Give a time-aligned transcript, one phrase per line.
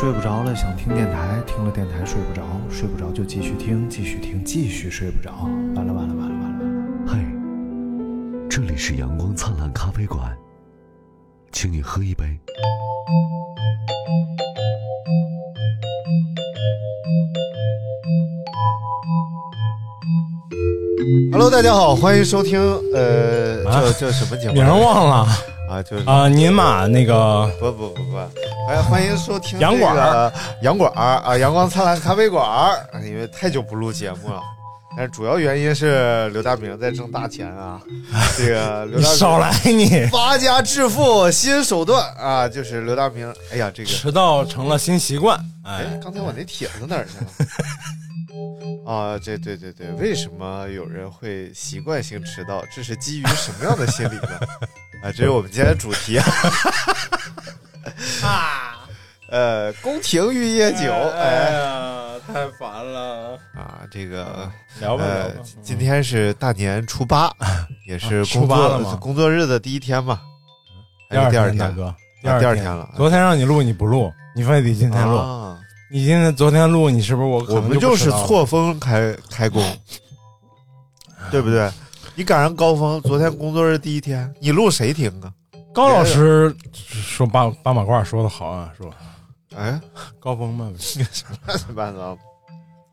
[0.00, 5.32] 睡不着了，想听电台，听了电台睡不着，睡不着就继续听，继续听，继续睡不着。
[5.74, 7.08] 完了完了完了完了完了！
[7.08, 7.18] 嘿，
[8.48, 10.32] 这里是阳光灿烂咖啡馆，
[11.50, 12.24] 请你喝一杯。
[21.32, 22.60] Hello，大家好，欢迎收听，
[22.94, 24.54] 呃，啊这这什么节目？
[24.54, 25.26] 名儿忘了
[25.68, 28.16] 啊，就是啊，您嘛那个不不不不，
[28.68, 33.00] 哎，欢迎收听洋馆儿这个洋馆儿啊，阳光灿烂咖啡馆儿。
[33.02, 34.42] 因为太久不录节目了，
[34.94, 37.80] 但是主要原因是刘大明在挣大钱啊，
[38.36, 43.34] 这个刘大明少来你，发家致富新手段啊，就是刘大明。
[43.50, 45.42] 哎呀，这个迟到成了新习惯。
[45.64, 47.30] 哎哎，，刚才我那帖子哪儿去了？
[48.92, 52.62] 啊，这对对对，为什么有人会习惯性迟到？
[52.76, 54.38] 这是基于什么样的心理呢？
[55.04, 56.26] 啊，这是我们今天的主题啊。
[59.30, 61.52] 呃，宫廷玉液酒，哎哎。
[61.52, 63.38] 呀，太烦了。
[63.54, 64.50] 啊，这个
[64.80, 67.30] 聊吧聊呃吧，，今天是大年初八，
[67.86, 68.98] 也是工作八了吗？
[69.00, 70.20] 工作日的第一天嘛，
[71.10, 71.76] 第还是第二天，大天？
[71.76, 72.64] 哥，啊第二天。
[72.64, 75.16] 了昨天让你录你不录，你非得今天录。
[75.16, 75.58] 啊，
[75.90, 79.62] 你今天昨天录，你是不是我我们就是错峰开开工，
[81.30, 81.70] 对不对？
[82.14, 85.30] 你赶上高峰，昨天工作日第一天，你录谁听啊？
[85.74, 88.90] 高老师说八八马褂说的好啊，说
[89.58, 89.80] 哎，
[90.20, 90.94] 高峰嘛，乱七
[91.74, 92.16] 八糟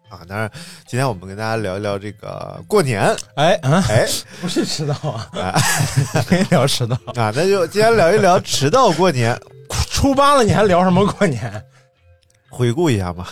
[0.10, 0.22] 啊！
[0.28, 0.52] 当然，
[0.88, 4.08] 今天我们跟大家聊一聊这个过年，哎啊，哎
[4.42, 5.54] 不是迟到啊，
[6.32, 6.96] 没聊迟到。
[7.22, 9.40] 啊，那就今天聊一聊迟到过年，
[9.92, 11.64] 初八了，你还聊什么过年？
[12.50, 13.28] 回顾一下嘛，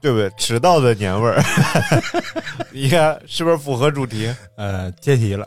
[0.00, 0.30] 对不对？
[0.38, 1.42] 迟到的年味儿，
[2.70, 4.34] 你看是不是符合主题？
[4.56, 5.46] 呃，接题了。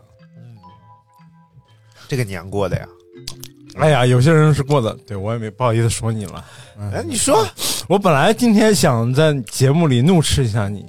[2.08, 2.88] 这个年过的呀，
[3.78, 6.46] 哎呀，有些人是过的，对我也没不好意思说你了。
[6.94, 7.46] 哎，你说
[7.88, 10.86] 我本来今天想在节目里怒斥一下你，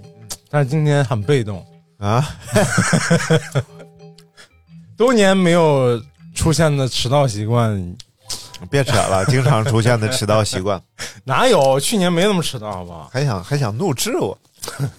[0.51, 1.65] 但是今天很被动，
[1.99, 2.25] 啊？
[4.97, 6.01] 多年没有
[6.35, 7.97] 出现的迟到习惯，
[8.71, 10.81] 别扯了，经常出现的迟到习惯。
[11.25, 11.79] 哪有？
[11.79, 13.11] 去年没那么迟到，好不好？
[13.13, 14.39] 还想还想怒斥我，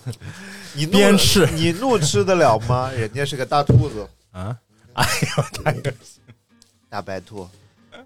[0.74, 2.92] 你怒鞭斥你怒斥得了吗？
[2.92, 4.56] 人家是个大兔子，啊！
[4.94, 6.22] 哎呦，太恶心
[6.90, 7.48] 大白兔，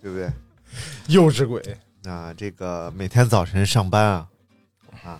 [0.02, 0.30] 对不对？
[1.08, 1.62] 幼稚鬼！
[2.06, 4.28] 啊，这个每天早晨上班啊，
[5.04, 5.20] 啊，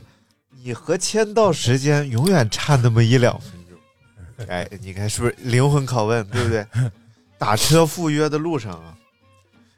[0.64, 4.48] 你和签到时间永远差那么一两分钟。
[4.50, 6.66] 哎，你看是不是灵魂拷问，对不对？
[7.38, 8.98] 打车赴约的路上啊，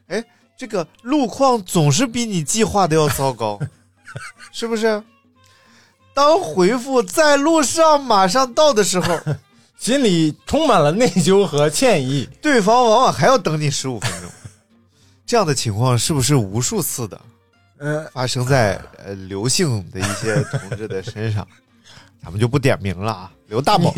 [0.07, 0.23] 哎，
[0.57, 3.59] 这个路况总是比你计划的要糟糕，
[4.53, 5.03] 是不是？
[6.13, 9.19] 当回复在路上马上到的时候，
[9.77, 12.29] 心里充满了内疚和歉意。
[12.41, 14.29] 对方往往还要等你十五分钟。
[15.33, 17.19] 这样的情况是不是无数次的
[17.79, 21.47] 呃，发生在呃刘姓的一些同志的身上？
[22.23, 23.91] 咱们就不点名了啊，刘大某，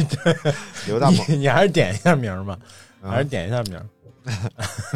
[0.87, 2.57] 刘大某，你 你还是点一下名吧，
[3.03, 3.77] 啊还是点一下名。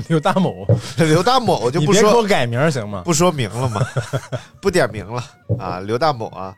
[0.07, 3.01] 刘大某，刘大某就不说别给我改名行吗？
[3.03, 3.85] 不说明了吗，
[4.61, 5.21] 不点名了
[5.59, 6.55] 啊，刘大某啊，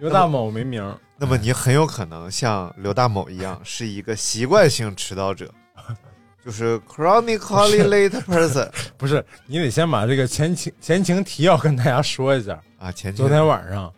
[0.00, 0.82] 刘大某没名。
[1.18, 5.52] 那么你很有可能像刘大某一样，是一个习惯性迟到者，
[6.44, 8.68] 就是 chronically late person
[8.98, 12.60] 不是，你得先把这个前情前情提要跟大家说一下。
[12.78, 12.92] 啊。
[12.92, 13.92] 前昨天晚上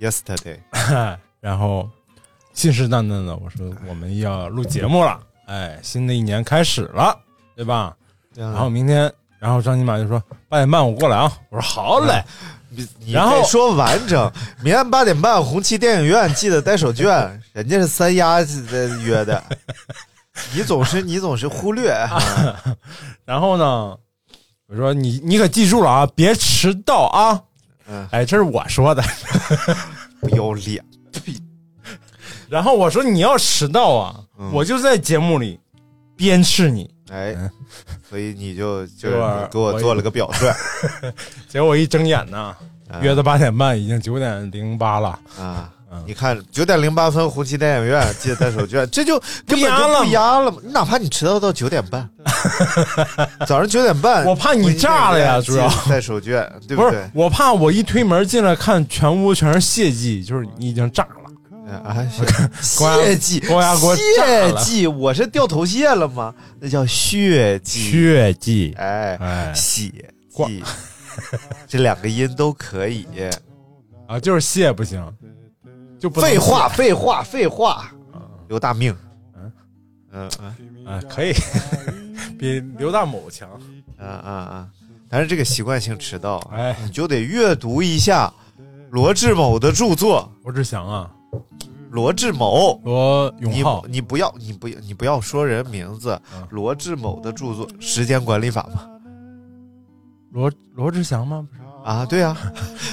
[0.00, 0.58] ，yesterday
[1.40, 1.88] 然后
[2.52, 7.16] 信誓旦旦的我说我们要录节目了，哎，新的一年开始了，
[7.54, 7.94] 对吧？
[8.34, 12.24] 然然后明天，然后张金马就说八点半我过来啊，我说好嘞，
[13.06, 14.30] 然后说完整，
[14.62, 19.42] 明天八点半红旗电影院记得带手绢，人家是三丫的约的，
[20.54, 21.92] 你总是你总是忽略，
[23.24, 23.96] 然后呢，
[24.66, 27.42] 我说你你可记住了啊，别迟到啊，
[27.86, 29.02] 嗯，哎，这是我说的。
[30.20, 30.84] 不要脸，
[32.50, 34.50] 然后我说你要迟到啊，嗯。
[34.52, 35.60] 我就在节目里
[36.16, 36.90] 鞭笞你。
[37.10, 37.50] 哎嗯，
[38.08, 39.10] 所以你就就
[39.50, 41.12] 给我做了个表率。
[41.48, 42.54] 结果我一睁眼呢，
[42.90, 45.18] 啊约的八点半，已经九点零八了。
[45.38, 46.02] 啊嗯。
[46.06, 50.58] 你看九点零八分，红旗电影院记得带手绢，这就 根本就不压了吗压了嘛。
[50.64, 52.08] 哪怕你迟到到九点半，
[53.46, 61.10] 早上九点半，我怕你炸了呀主要带手绢，对对不是？，我怕我一推门进来看全屋全是血迹，就是你已经炸了。
[61.84, 61.94] 啊，
[62.80, 66.34] 高压血迹，血迹，我是掉头屑了吗？
[66.58, 69.92] 那叫血迹，血迹，哎，哎血
[70.30, 70.64] 迹，
[71.66, 73.06] 这两个音都可以。
[74.06, 75.06] 啊，就是谢不行，
[75.98, 77.90] 就不废话，废话，废话，
[78.48, 78.96] 刘大命，
[79.34, 79.52] 嗯。
[80.12, 80.30] 嗯
[80.86, 81.08] 嗯。
[81.08, 81.32] 可以，
[82.38, 83.48] 比刘大某强。
[83.98, 84.70] 嗯嗯嗯，
[85.08, 86.76] 但是这个习惯性迟到，哎。
[86.84, 88.32] 你就得阅读一下
[88.90, 90.30] 罗志某的著作。
[90.44, 91.10] 罗志祥啊，
[91.90, 96.20] 罗志某，罗永你浩，你不要你不要你不要说人名字。
[96.34, 98.88] 嗯，罗志某的著作《时间管理法》吗。
[100.30, 101.48] 罗罗志祥吗？
[101.88, 102.36] 啊，对啊，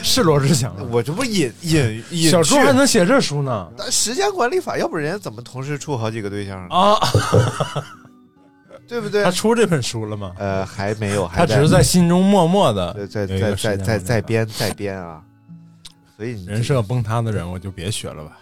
[0.01, 0.83] 是罗志祥啊。
[0.89, 6.73] 我这不引引引小说还能写这书呢但时间管理法，要不人家怎么同时处好几个对象呢？
[6.73, 6.97] 啊！
[8.87, 9.29] 对不对他？
[9.29, 10.31] 出这本书了吗？
[10.37, 15.21] 呃，还没有，还他只是在心中默默的在在在在在编在编啊。
[16.15, 18.37] 所以你人设崩塌的人，我就别学了吧。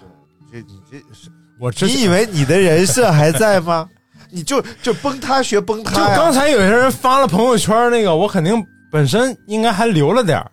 [0.52, 3.90] 这你这是我之你以为你的人设还在吗？
[4.30, 8.54] 你就就崩塌学崩就塌就刚才有些人发了朋友圈那个，我肯定
[8.94, 10.52] 本身应该还留了点儿，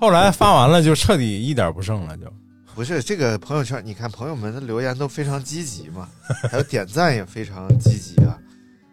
[0.00, 2.24] 后来发完了就彻底一点不剩了，就。
[2.74, 6.08] 不是这个朋友圈，你看朋友们的留言都非常积极嘛，
[6.50, 8.38] 还有点赞也非常积极啊。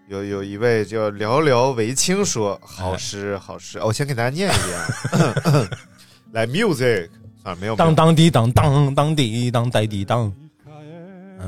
[0.09, 5.69] 有有一位叫寥寥为青说好诗好诗，哦我先给大家念一遍啊，
[6.33, 7.07] 来 music
[7.43, 10.29] 啊没有当当滴当当当滴当带滴当，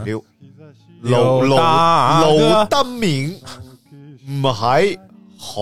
[0.05, 0.23] 刘
[1.01, 1.57] 刘刘
[2.69, 3.37] 大明
[4.29, 4.99] 唔系
[5.37, 5.61] 好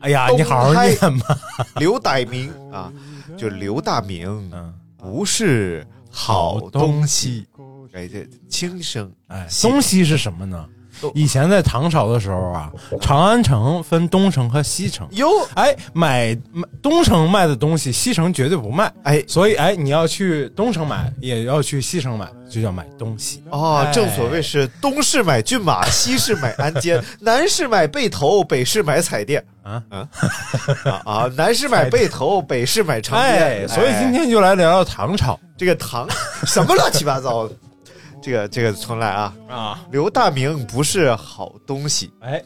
[0.00, 1.38] 哎呀，你好好念吧。
[1.78, 2.92] 刘大明啊，
[3.36, 7.46] 就刘大明嗯，不是好东西。
[7.92, 10.77] 哎，这轻声哎，东西是什么呢东？
[11.14, 15.06] 以前在唐朝的时候啊，长安城分东城和西城。
[15.12, 18.92] 哟，哎，买买东城卖的东西，西城绝对不卖。
[19.02, 23.42] 哎所以哎，你要去东城买，也要去西城买，就叫买东西。
[23.50, 29.44] 哦，哎正所谓是东市买骏马，西市买鞍鞯， 南市买被头，北市买彩电。
[29.62, 30.08] 啊啊
[30.84, 31.30] 啊啊！
[31.36, 33.68] 南市买被头，北市买长哎，鞭。
[33.68, 36.08] 所以今天就来聊聊唐朝这个唐
[36.46, 37.54] 什么乱七八糟的，
[38.22, 39.34] 这个这个重来啊！
[39.48, 39.80] 啊。
[39.90, 42.42] 刘大明不是好东西，哎，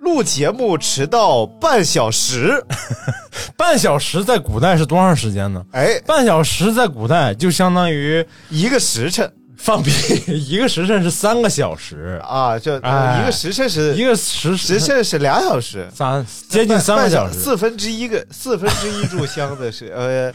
[0.00, 2.64] 录节目迟到半小时，
[3.56, 5.64] 半小时在古代是多长时间呢？
[5.72, 9.92] 哎，半小时在古代就相当于一个时辰放屁，
[10.30, 17.36] 一个时辰是三个小时，啊，就哎一个时辰是一个时时辰是俩小时，三接近三个小时。
[17.36, 20.32] 四分之一个 四分之一炷香的是呃，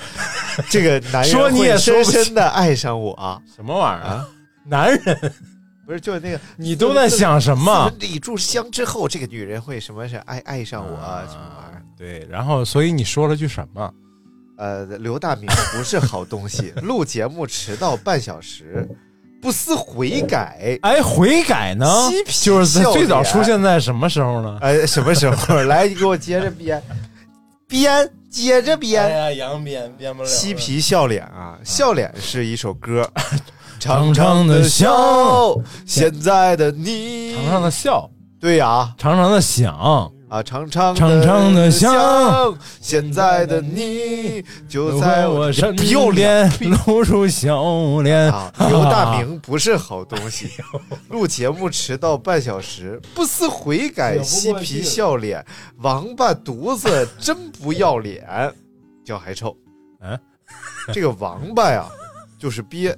[0.70, 4.28] 这个男人说你也深深的爱上我啊，什么玩意儿啊？
[4.66, 5.34] 男人，
[5.86, 8.00] 不是就是那个你都在想什么分？
[8.00, 11.24] 之一炷香之后，这个女人会什么是爱爱上我啊？
[11.28, 11.84] 什么玩意儿？
[11.98, 13.94] 对，然后所以你说了句什么？
[14.58, 18.88] 呃，刘大明不是好东西， 录节目迟到半小时，
[19.42, 20.78] 不思悔改。
[20.84, 21.88] 哎，悔改呢
[22.42, 24.58] 就是在最早出现在什么时候呢？
[24.62, 25.56] 哎，什么时候？
[25.66, 26.82] 来，你给我接着编，
[27.68, 29.10] 编，接着编。
[29.10, 33.12] 呀，扬鞭编不了嬉皮笑脸啊，笑脸是一首歌，
[33.84, 35.54] 长长的笑，
[35.86, 38.10] 现在的你，长长的笑，
[38.40, 38.96] 对呀。
[38.98, 39.76] 长长的想，
[40.30, 46.50] 啊，长长长长的笑，现在的你就在在我身边。
[46.88, 48.32] 露出笑脸。
[48.32, 48.50] 啊！
[48.70, 50.50] 刘大明不是好东西，
[51.12, 55.46] 录节目迟到半小时，不思悔改，嬉皮笑脸，
[55.80, 58.26] 王八犊子真不要脸，
[59.04, 59.54] 脚还臭。
[60.00, 60.18] 嗯，
[60.94, 61.86] 这个王八呀，
[62.40, 62.96] 就是鳖，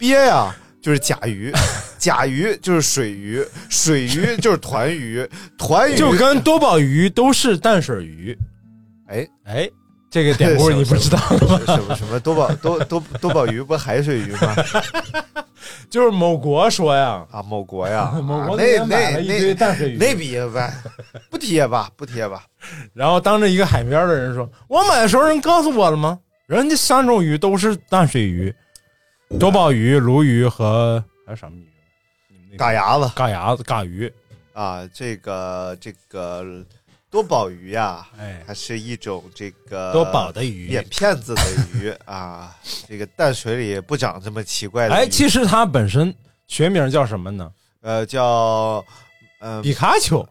[0.00, 0.52] 鳖呀
[0.82, 1.52] 就是甲鱼，
[1.98, 5.24] 甲鱼就是水鱼，水鱼就是团鱼，
[5.56, 8.36] 团鱼就跟多宝鱼都是淡水鱼。
[9.08, 9.28] 哎。
[9.44, 9.68] 哎，
[10.10, 11.60] 这个典故你不知道吗？
[11.66, 14.56] 什么什么多宝多多多宝鱼不海水鱼吗？
[15.90, 20.72] 就是某国说呀，啊，某国呀，某国啊那那那淡水鱼那比呗，
[21.30, 22.44] 不贴吧，不贴吧。
[22.94, 26.18] 然后当着一个海边的人说：“我买的时候人告诉我了吗？
[26.46, 28.54] 人家三种鱼都是淡水鱼，
[29.38, 31.56] 多宝鱼、鲈鱼和还有什么
[32.50, 32.56] 鱼？
[32.56, 34.12] 嘎牙子嘎牙子、嘎鱼。
[34.52, 36.44] 啊，这个这个
[37.08, 42.56] 多宝鱼呀，哎它是一种这个多宝的鱼扁片子的鱼啊。
[42.88, 46.12] 这个淡水里不长这么奇怪的鱼，哎，其实它本身
[46.48, 47.50] 学名叫什么呢？
[47.82, 48.84] 呃叫
[49.40, 50.26] 呃比卡丘，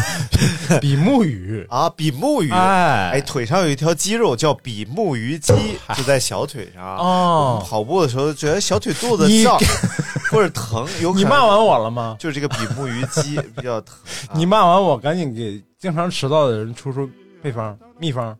[0.80, 1.66] 比目鱼。
[1.68, 2.50] 啊比目鱼。
[2.50, 5.52] 哎哎，腿上有一条肌肉叫比目鱼肌，
[5.96, 6.96] 就在小腿上。
[6.98, 9.58] 哦我们跑步的时候觉得小腿肚子胀
[10.30, 12.16] 或者疼，有你骂完我了吗？
[12.18, 13.96] 就是这个比目鱼肌 比较疼。
[14.28, 17.08] 啊你骂完我，赶紧给经常迟到的人出出
[17.42, 18.36] 配方、秘方、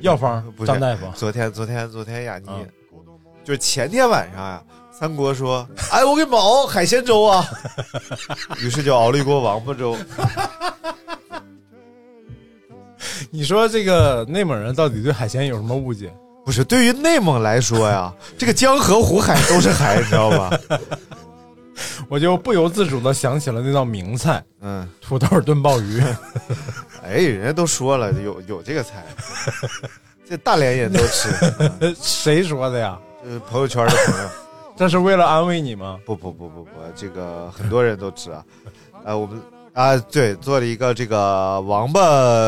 [0.00, 1.06] 药方张大夫。
[1.14, 2.66] 昨天昨天昨天雅妮嗯
[3.44, 4.62] 就是前天晚上呀、
[4.96, 7.44] 三国说：“哎，我给你们熬海鲜粥啊。
[8.62, 9.96] ”于是就熬了一锅王八粥。
[13.30, 16.14] 你说这个内蒙人到底对海鲜有什么误解？
[16.44, 20.56] 不是，对于内蒙来说呀， 这个江河湖海都是海，你知道吧？
[22.08, 26.00] 我就不由自主的想起了那道名菜嗯，——土豆炖鲍鱼。
[27.02, 29.04] 哎，人家都说了有有这个菜，
[30.28, 31.28] 这大连人都吃，
[32.00, 32.96] 谁说的呀？
[33.24, 34.28] 就是朋友圈的朋友。
[34.76, 35.98] 这是为了安慰你吗？
[36.04, 38.44] 不不不不不，这个很多人都吃啊。
[39.04, 39.40] 呃，我们
[39.72, 42.00] 啊，对，做了一个这个王八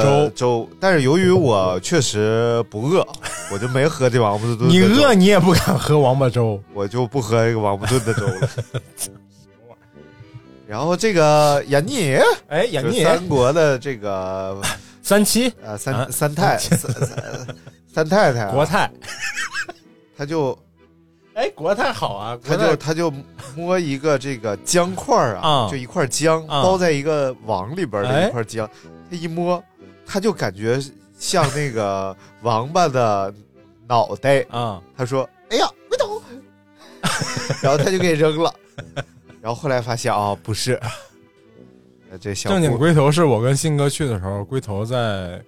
[0.02, 3.06] 粥粥，但是由于我确实不饿，
[3.52, 4.66] 我就没喝这王八粥。
[4.66, 6.60] 你饿，你也不敢喝王八粥。
[6.72, 8.40] 我就不喝这个王八炖的粥了。
[10.66, 12.16] 然后这个闫妮，
[12.48, 14.60] 哎，闫妮三国的这个
[15.00, 17.46] 三七啊三、啊三太三三
[17.86, 18.90] 三太太、啊，国泰，
[20.18, 20.58] 他就
[21.36, 23.12] 哎，国泰好啊，他就他就
[23.54, 28.68] 摸一个这个姜块儿啊，啊就一块姜、啊包在一个网里边的哎一块姜，
[29.10, 29.62] 他一摸，
[30.06, 30.80] 他就感觉
[31.18, 33.32] 像那个王八的
[33.86, 34.40] 脑袋。
[34.50, 36.22] 啊，他说：“哎呀，龟头。
[37.60, 38.52] ”然后他就给扔了。
[39.42, 40.80] 然后后来发现啊、不是，
[42.10, 45.38] 呃这小正经龟头是我跟信哥去的时候，龟头在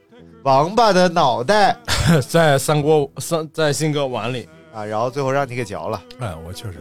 [0.42, 1.74] 王八的脑袋
[2.28, 4.46] 在三锅三在信哥碗里。
[4.78, 6.00] 啊，然后最后让你给嚼了。
[6.20, 6.78] 哎，我确实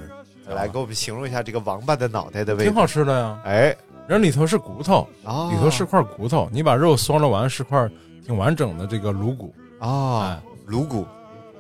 [0.47, 2.75] 来给我们形容一下这个王八的脑袋的味道挺。
[2.79, 3.75] 好吃的呀，哎，
[4.07, 7.89] 人里头是骨头，啊，里头是块骨头，你把肉嗦了完是块
[8.23, 11.07] 挺完整的这个颅骨，啊，颅骨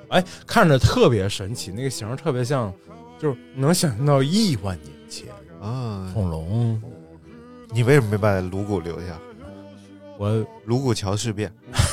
[0.09, 2.71] 哎，看着特别神奇，那个形特别像，
[3.17, 5.27] 就是能想象到亿万年前
[5.59, 6.79] 啊，恐龙。
[7.71, 9.17] 你为什么没把颅骨留下？
[10.19, 11.51] 我颅骨桥事变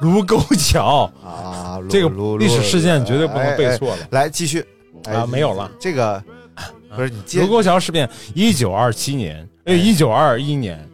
[0.00, 2.08] 卢沟桥啊， 这个
[2.38, 3.66] 历史事件绝对不能背。
[3.66, 4.64] 哎哎错了来继续
[5.04, 5.70] 啊，没有了。
[5.78, 6.22] 这个
[6.96, 10.88] 不是你卢沟桥事变，一九二七年，哎，一九二一年，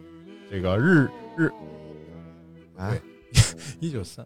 [0.51, 1.49] 这个日日
[2.77, 2.91] 啊？
[3.79, 4.25] 一九三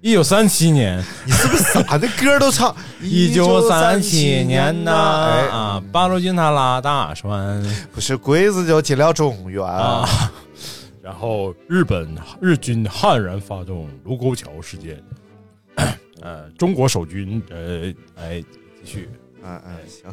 [0.00, 1.96] 一九三七年，你是不是傻？
[1.96, 7.62] 这歌都唱 一九三七年呐哎啊，八路军他拉大栓
[7.94, 10.08] 不是鬼子就进了中原啊，
[11.02, 15.02] 然后日本日军悍然发动卢沟桥事件，
[16.22, 18.40] 呃，中国守军呃，哎，
[18.84, 19.08] 继续
[19.42, 20.12] 嗯嗯，行。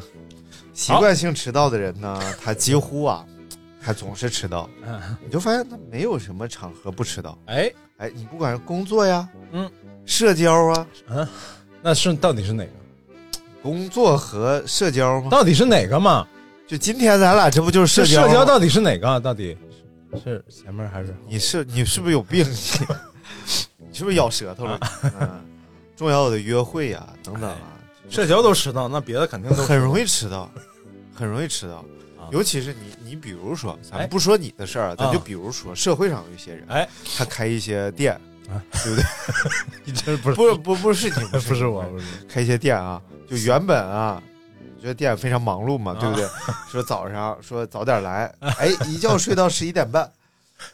[0.72, 3.24] 习惯性迟到的人呢，他几乎啊，
[3.80, 4.68] 他总是迟到。
[4.84, 7.38] 嗯你就发现他没有什么场合不迟到。
[7.46, 9.70] 哎，哎，你不管是工作呀，嗯，
[10.04, 11.28] 社交啊，嗯
[11.82, 12.72] 那是到底是哪个？
[13.62, 15.28] 工作和社交吗？
[15.30, 16.26] 到底是哪个嘛？
[16.66, 18.26] 就今天咱俩这不就是社交？
[18.26, 19.20] 社交到底是哪个？
[19.20, 19.56] 到底
[20.18, 22.44] 是是前面还是你是你是不是有病？
[23.78, 24.78] 你是不是咬舌头了？
[25.20, 25.44] 嗯，
[25.96, 27.58] 重要的约会呀、等等啊，
[28.08, 28.88] 社交都迟到？
[28.88, 30.50] 那别的肯定都很容易迟到，
[31.14, 31.76] 很容易迟到。
[31.76, 31.84] 啊
[32.30, 36.88] 尤其是你，你比如说，咱不说你的事儿，咱啊就比如说社会上有一些人，哎，
[37.18, 38.12] 他开一些店，
[38.48, 39.04] 啊对不对？
[39.84, 44.22] 你这不是不不不是你，不是 我，不是开一些店啊，就原本啊，
[44.80, 46.26] 觉得店非常忙碌嘛，对不对？
[46.72, 50.10] 说早上说早点来，哎，一觉睡到十一点半。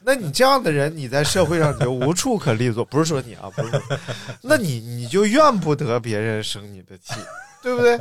[0.03, 2.85] 那你这样的人，你在社会上你就无处可立足。
[2.87, 3.81] 不是说你啊，不是说，
[4.43, 7.15] 那你你就怨不得别人生你的气，
[7.63, 8.01] 对不对？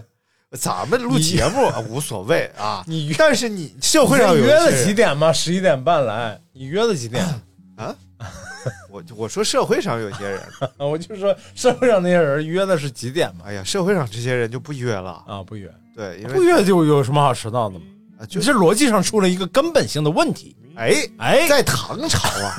[0.58, 5.34] 咱们录节目啊无所谓啊，你约但是你社会上有约了几点吗？
[5.34, 7.24] 十一点半来，你约了几点？
[7.76, 7.94] 啊？
[8.90, 10.42] 我我说社会上有些人，
[10.78, 13.46] 我就说社会上那些人约的是几点嘛？
[13.48, 17.82] 哎呀，社会上这些人就不约了，啊，不约，对，因为不约就有什么好迟到的吗？
[18.18, 20.56] 啊就是逻辑上出了一个根本性的问题。
[20.78, 22.56] 哎哎，在唐朝啊，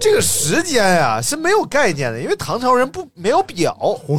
[0.00, 3.74] 这个时间呀、是没有概念的，因为唐朝人不没有表。
[3.74, 4.18] 胡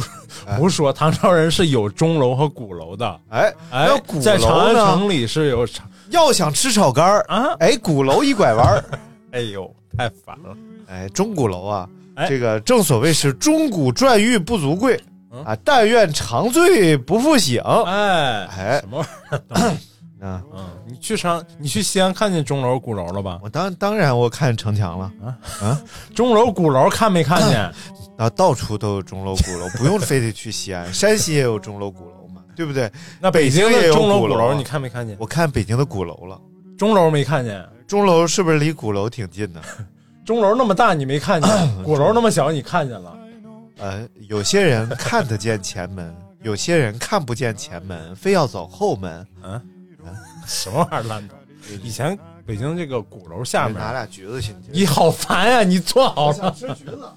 [0.56, 3.20] 胡说，唐朝人是有钟楼和鼓楼的。
[3.30, 3.88] 哎，哎
[4.20, 4.74] 在长安？
[4.74, 5.66] 城里是有
[6.10, 8.84] 要想吃炒肝儿啊，哎，鼓楼一拐弯儿，
[9.32, 10.56] 哎呦，太烦了。
[10.88, 14.98] 哎，钟鼓楼啊，哎这个正所谓是钟鼓馔玉不足贵
[15.30, 17.60] 嗯啊，但愿长醉不复醒。
[17.62, 19.74] 哎哎什么玩意
[20.20, 20.26] 儿？
[20.28, 23.38] 啊， 嗯，你去长，你去西安看见钟楼、鼓楼了吧？
[23.42, 25.12] 我当当然我看城墙了
[25.60, 25.80] 啊
[26.16, 27.60] 钟楼、鼓楼看没看见？
[28.16, 32.90] 啊，到处都有钟楼鼓楼，不用非得去西安，山西也有钟楼鼓楼嘛，对不对？
[33.20, 35.14] 那北京的钟楼、鼓楼你看没看见？
[35.20, 36.40] 我看北京的鼓楼了，
[36.76, 39.60] 钟楼没看见，钟楼是不是离鼓楼挺近的？
[40.28, 41.50] 钟楼那么大你没看见，
[41.82, 43.18] 鼓楼那么小你看见了。
[43.78, 49.26] 呃，有些人看得见前门， 有些人看不见前门，非要走后门。
[49.42, 49.58] 嗯
[50.46, 51.34] 什么玩意儿烂的？
[51.82, 56.50] 以前北京这个鼓楼下面，拿俩橘子去，你好烦呀、你坐好了。
[56.52, 57.08] 吃橘子。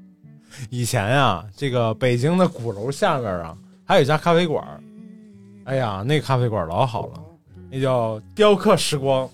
[0.68, 4.80] 以前呀、这个北京的鼓楼下面啊，还有一家咖啡馆儿，
[5.64, 7.20] 哎呀，那咖啡馆老好了，
[7.70, 9.26] 那叫雕刻时光。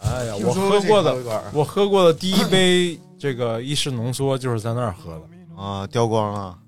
[0.00, 6.58] 哎呀，我喝过的，我喝过的第一杯这个意式浓缩就是在那儿喝的啊，雕光啊。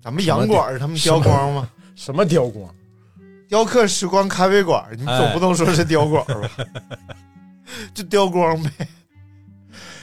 [0.00, 1.68] 咱们洋馆他们雕光吗？
[1.96, 2.72] 什么雕光？
[3.48, 6.50] 雕刻时光咖啡馆，你总不能说是雕馆吧？
[7.92, 8.70] 就雕光呗。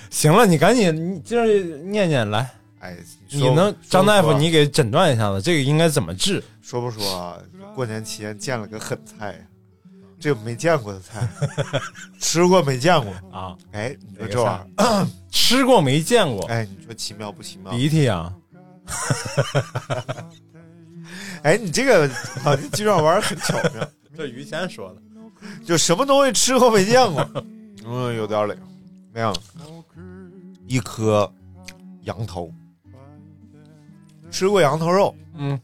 [0.10, 1.46] 行了，你赶紧，你接着
[1.86, 2.50] 念念来。
[2.80, 2.98] 哎，
[3.30, 6.44] 你能张大夫，你给诊断一下子，这个应该怎么治？
[6.62, 7.38] 说不说啊？
[7.74, 9.36] 过年期间见了个狠菜，
[10.24, 11.28] 这没见过的菜，
[12.18, 13.54] 吃过没见过啊？
[13.74, 16.46] 哎，你说这玩意儿 吃过没见过？
[16.48, 17.74] 哎，你说奇妙不奇妙？
[17.74, 18.34] 鼻涕啊！
[21.44, 22.08] 哎，你这个
[22.46, 23.86] 啊，这鸡爪丸很巧妙。
[24.16, 25.02] 这于谦说的，
[25.66, 27.30] 就什么东西吃过没见过？
[27.86, 28.48] 嗯，有点儿
[29.14, 29.36] 没有，
[30.68, 31.30] 一颗
[32.04, 32.50] 羊头，
[34.32, 35.60] 吃过羊头肉，嗯，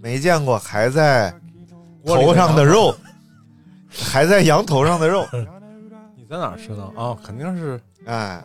[0.00, 1.30] 没见过还在
[2.06, 2.96] 头上的肉，
[4.02, 5.26] 还在羊头上的肉。
[6.16, 7.16] 你在哪吃的啊？
[7.24, 8.42] 肯定是，哎，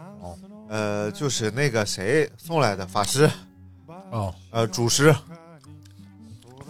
[0.69, 3.29] 呃，就是那个谁送来的法师。
[4.09, 5.13] 哦，呃，主师，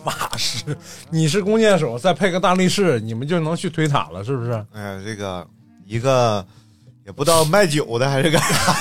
[0.03, 0.75] 法师，
[1.09, 4.51] 你是弓箭手，再配个大力士，你们就能去推塔了，是不是？
[4.73, 5.47] 哎呀，这个
[5.85, 6.45] 一个
[7.05, 8.75] 也不知道卖酒的还是干啥，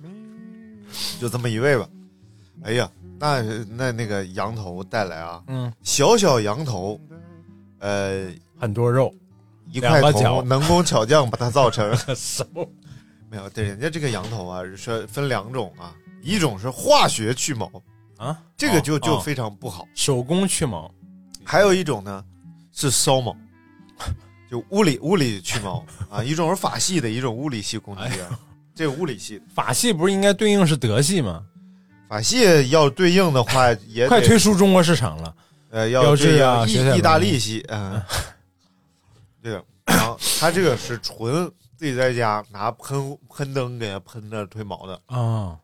[1.18, 1.88] 就这么一位吧。
[2.62, 7.00] 哎呀，那那那个羊头带来啊，嗯，小小羊头，
[7.80, 9.12] 呃，很多肉，
[9.72, 12.66] 一块头，能工巧匠把它造成 什么？
[13.30, 15.94] 没有，对，人家这个羊头啊，是分两种啊。
[16.22, 17.70] 一种是化学去毛
[18.18, 19.86] 啊，这个就就非常不好。
[19.94, 20.92] 手工去毛，
[21.42, 22.22] 还有一种呢
[22.72, 23.34] 是烧毛，
[24.50, 26.22] 就物理物理去毛啊。
[26.22, 28.38] 一种是法系的，一种物理系攻击啊。
[28.74, 31.42] 这个物理系，法系不是应该对应是德系吗？
[32.06, 35.34] 法系要对应的话，也快推出中国市场了。
[35.70, 38.04] 呃，要这样意意大利系啊。
[39.42, 39.52] 对，
[39.86, 45.58] 然后他这个是纯自己在家拿喷喷灯给它喷的推毛的啊。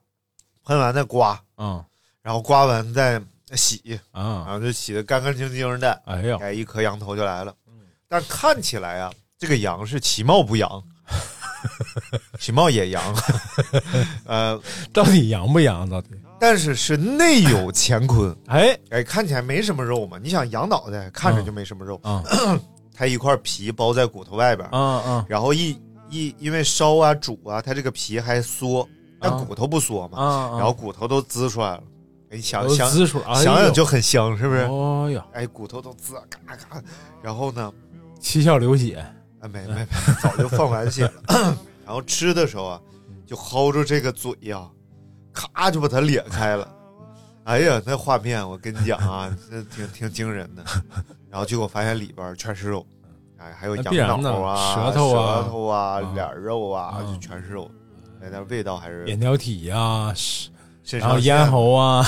[0.64, 1.85] 喷完再刮，嗯，
[2.22, 3.22] 然后刮完再
[3.54, 7.54] 洗，啊，然后就洗的干干净净的，哎呀，哎，一颗羊头就来了。
[8.09, 10.83] 但看起来啊，这个羊是其貌不扬，
[12.40, 13.02] 其貌也扬，
[14.26, 14.61] 呃，
[14.92, 15.88] 到底扬不扬？
[15.88, 16.09] 到底？
[16.38, 18.79] 但是是内有乾坤， 哎。
[18.90, 20.18] 哎，看起来没什么肉嘛。
[20.22, 22.22] 你想羊脑袋看着就没什么肉，啊，
[22.94, 25.79] 它一块皮包在骨头外边，嗯嗯，然后一
[26.11, 28.88] 一因为烧啊煮啊，它这个皮还缩。
[29.18, 31.83] 但骨头不缩嘛，然后骨头都滋出来了，
[32.31, 34.61] 你想想想想就很香，是不是？
[34.64, 36.83] 哦呀，哎，骨头都滋，嘎嘎，
[37.22, 37.72] 然后呢，
[38.20, 38.96] 七窍流血，
[39.40, 39.87] 啊，没没，
[40.22, 41.05] 早就放完血。
[41.05, 41.12] 了。
[41.87, 42.81] 然后吃的时候啊，
[43.27, 44.68] 就薅着这个嘴呀，
[45.37, 46.66] 咔就把它裂开了。
[47.44, 50.64] 哎呀，那画面我跟你讲啊，这挺挺惊人的。
[51.31, 52.85] 然后结果发现里边全是肉，
[53.37, 57.70] 哎，还有羊脑啊、舌头啊、舌头啊、脸肉啊，就全是肉。
[58.33, 60.12] 但味道还是扁桃体呀，
[60.90, 62.05] 然后咽喉啊，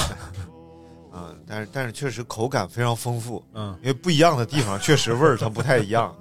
[1.13, 6.13] 嗯，但是但是确实口感非常丰富，嗯，因为不一样的地方确实味儿它不太一样，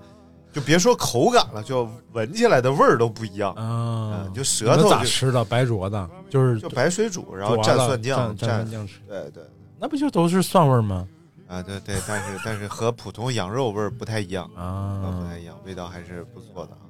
[0.58, 4.28] 就别说口感了，就闻起来的味儿都不一样啊。
[4.34, 5.46] 就舌头咋吃的？
[5.46, 8.96] 白灼的，就是就白水煮，然后蘸蒜酱，蘸蒜酱吃。
[9.08, 9.43] 对对，
[9.80, 11.08] 那不就都是蒜味儿吗？
[11.48, 16.82] 啊，对对，但是但是和普通羊肉味儿不太一样啊，不太一样，味道还是不错的啊，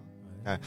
[0.46, 0.60] 哎。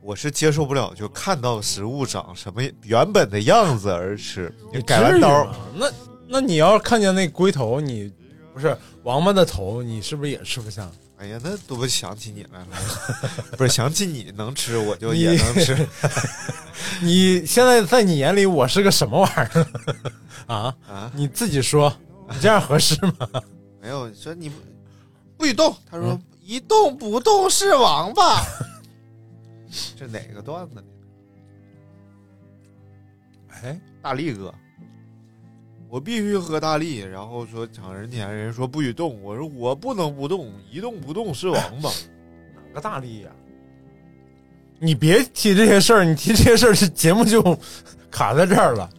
[0.00, 4.54] 我是接受不了，就看到食物长什么原本的样子而吃。
[4.72, 5.90] 你改完刀，那
[6.28, 8.12] 那你要看见那龟头，你
[8.54, 10.88] 不是王八的头，你是不是也吃不下？
[11.18, 12.76] 哎呀，那多想起你来了，
[13.56, 15.74] 不是想起你能吃，我就也能吃。
[17.00, 19.66] 你现在在你眼里，我是个什么玩意儿
[20.54, 21.10] 啊啊？
[21.14, 21.94] 你自己说，
[22.30, 23.28] 你这样合适吗？
[23.80, 24.52] 没有，说你
[25.38, 25.74] 不许动。
[25.90, 28.42] 他说一动不动是王八。
[29.98, 30.82] 这哪个段子呢？
[33.62, 34.54] 哎，大力哥，
[35.88, 36.98] 我必须喝大力。
[36.98, 39.22] 然后说抢人钱，人说不许动。
[39.22, 41.90] 我说我不能不动，一动不动是王八。
[42.56, 43.30] 哪个大力呀？
[44.78, 47.42] 你别提这些事儿，你提这些事儿，这节目就
[48.10, 48.90] 卡在这儿了。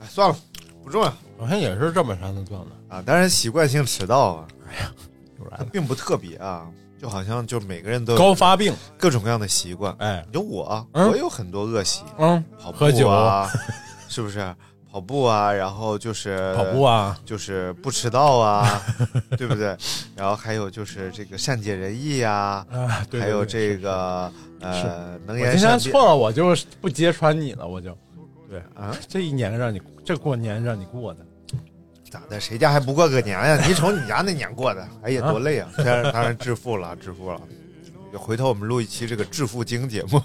[0.00, 0.36] 哎，算了，
[0.82, 1.12] 不重要。
[1.38, 4.48] 好像也是这么长的段子啊，当然习惯性迟到啊。
[4.68, 4.92] 哎呀，
[5.58, 6.66] 它并不特别啊。
[6.98, 9.94] 就好像就每个人都高发病，各种各样的习惯。
[9.98, 12.02] 哎，有我，我有很多恶习。
[12.16, 13.46] 嗯，跑步啊，
[14.08, 14.38] 是不是？
[14.96, 18.82] 跑步啊，然后就是跑步啊，就是不迟到啊，
[19.36, 19.76] 对不对？
[20.16, 22.66] 然后还有就是这个善解人意呀，
[23.12, 24.32] 还有这个
[24.62, 25.78] 呃能言善辩。
[25.78, 27.90] 今天错了，我就不揭穿你了，我就
[28.48, 31.20] 对啊，这一年让你这过年让你过的，
[32.10, 32.40] 咋的？
[32.40, 33.62] 谁家还不过个年呀？
[33.68, 35.68] 你瞅你家那年过的，哎呀，多累啊！
[35.76, 37.38] 当然，当然致富了，致富了。
[38.14, 40.20] 回头我们录一期这个致富经节目，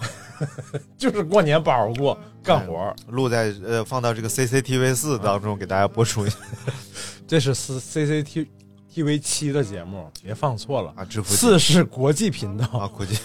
[0.97, 6.37] 就是过年不好好过，干活录在呃放到这个 CCTV 四当中给大家播出一下。
[7.27, 8.47] 这是 C CCT
[8.93, 11.05] TV 七的节目，别放错了啊！
[11.05, 13.17] 致富四是国际频道啊，国际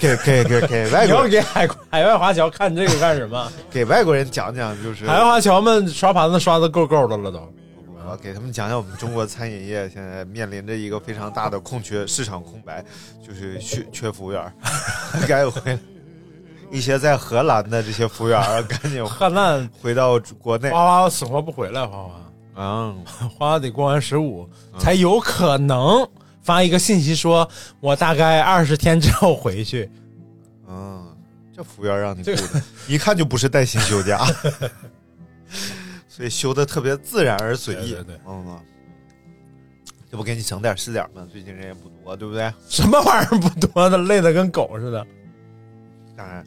[0.00, 3.50] 给给给给 外国，你要给海海外华侨看这个干什么？
[3.70, 7.52] 给外国人讲讲，就是海外华侨们刷盘子刷的够够的了都。
[8.06, 12.84] 我给他们讲讲，我们中国餐饮业现在面临着一个非常大的空缺，市场空白，
[13.26, 14.52] 就是缺缺服务员，
[15.26, 15.78] 该回。
[16.70, 20.70] 一些在荷兰的这些服务员，赶紧 荷兰回到国内。
[20.70, 22.10] 花花死活不回来，花花
[22.56, 26.08] 嗯，花花得过完十五才有可能
[26.42, 27.48] 发一个信息说，
[27.80, 29.90] 我大概二十天之后回去。
[30.68, 31.06] 嗯，
[31.54, 34.24] 这服务员让你雇的，一看就不是带薪休假。
[36.14, 38.56] 所以修的特别自然而随意，对对，嗯，
[40.08, 41.26] 这不给你省点是点吗？
[41.28, 42.54] 最近人也不多，对不对？
[42.68, 45.04] 什么玩意儿不多的，累的跟狗似的。
[46.16, 46.46] 当然，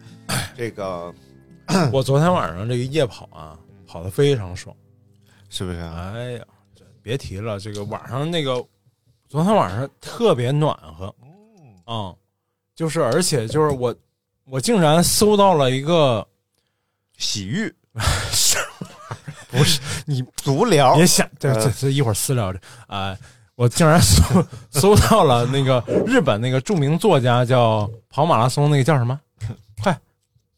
[0.56, 1.14] 这个
[1.92, 4.74] 我昨天晚上这个夜跑啊，跑的非常爽，
[5.50, 5.80] 是不是？
[5.80, 6.46] 哎呀，
[7.02, 8.66] 别提了，这个晚上那个，
[9.28, 11.14] 昨天晚上特别暖和，
[11.88, 12.16] 嗯，
[12.74, 13.94] 就是而且就是我，
[14.46, 16.26] 我竟然搜到了一个
[17.18, 17.70] 洗浴。
[19.58, 23.18] 不是 你足疗，别想这这这一会儿私聊这啊！
[23.56, 29.20] 我竟然搜搜到了那个日本那个著名作家叫跑马拉松那个叫什么？
[29.82, 29.98] 快，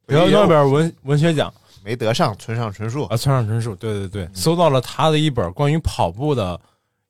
[0.06, 6.60] 得诺贝尔文文学奖没得上，村上春树啊，村上春树，对对对，搜到了他的一本关于跑步的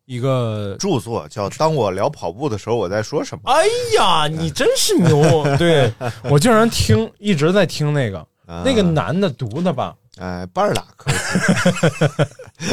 [0.06, 3.42] 一个著作，叫《当我聊跑步的时候我在说什么》。
[3.52, 3.66] 哎
[3.98, 5.44] 呀，你真是牛！
[5.58, 5.92] 对
[6.30, 8.24] 我竟然听一直在听那个
[8.64, 9.96] 那个男的读的吧。
[10.20, 12.68] 哎，半拉柯基，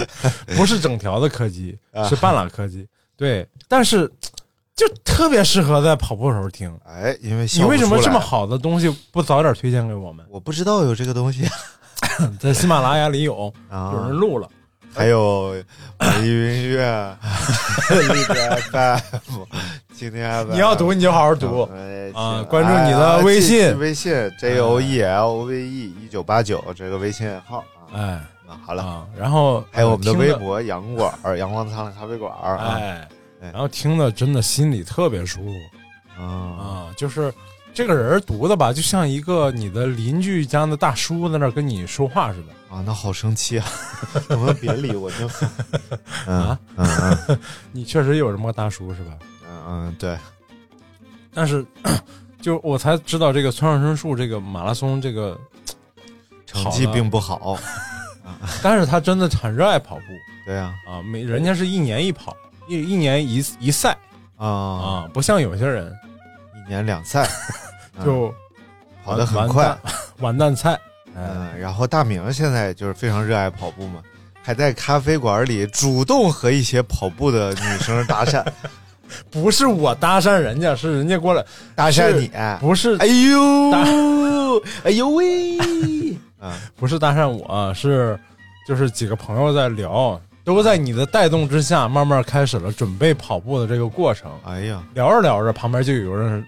[0.57, 1.79] 不是整条的柯基，
[2.09, 2.87] 是半拉柯基。
[3.17, 4.11] 对，但是
[4.75, 6.71] 就特别适合在跑步时候听。
[6.85, 10.27] 哎，因为你为什么这么好的东西不早点推荐给我们？
[10.29, 11.49] 我不知道有这个东西，
[12.39, 14.49] 在喜马拉雅里有，有人录了。
[14.97, 15.55] 还有
[15.99, 17.17] 网易云音乐、
[17.91, 18.99] 荔枝 FM、
[19.93, 21.69] 今天你要读你就好好读。
[22.15, 22.43] 啊！
[22.49, 28.19] 关注你的微信，微信 J O E L V E 一九八九这个微信号哎，
[28.65, 33.07] 好了，然后还有我们的微博阳光阳光灿烂咖啡馆哎，
[33.53, 35.53] 然后听的真的心里特别舒服。
[36.19, 36.89] 啊啊！
[36.97, 37.31] 就是
[37.77, 42.75] 这个人读的吧，就像一个你的邻居家的大叔在那跟你说话似的。
[42.75, 43.67] 啊，那好生气啊！
[44.31, 45.27] 能不能别理我就？
[46.33, 46.89] 啊，嗯
[47.29, 47.39] 嗯，
[47.73, 49.13] 你确实有这么个大叔是吧？
[49.47, 50.17] 嗯嗯，对。
[51.35, 51.63] 但是，
[52.41, 55.39] 就我才知道这个村上春树这个马拉松这个
[56.47, 57.59] 成绩并不好，
[58.65, 60.03] 但是他真的很热爱跑步。
[60.47, 62.35] 对呀，啊，每人家是一年一跑，
[62.71, 63.95] 一一年一一赛
[64.39, 65.95] 啊啊，不像有些人
[66.57, 67.29] 一年两赛，
[68.05, 68.35] 就
[69.05, 69.77] 跑得很快，
[70.21, 70.79] 完蛋菜。
[71.15, 74.03] 嗯，然后大明现在就是非常热爱跑步嘛，
[74.43, 78.45] 还在咖啡馆里主动和一些跑步的女生搭讪，
[79.31, 81.43] 不是我搭讪人家，是人家过来
[81.75, 82.31] 搭讪你，
[82.61, 82.97] 不是？
[82.99, 85.59] 哎呦，哎呦喂，
[86.39, 88.19] 啊， 不是搭讪我，是
[88.69, 94.31] 就是几个朋友在聊，都在你的带动之下，慢慢开始了准备跑步的这个过程。
[94.45, 96.45] 哎呀，聊着聊着，旁边就有人。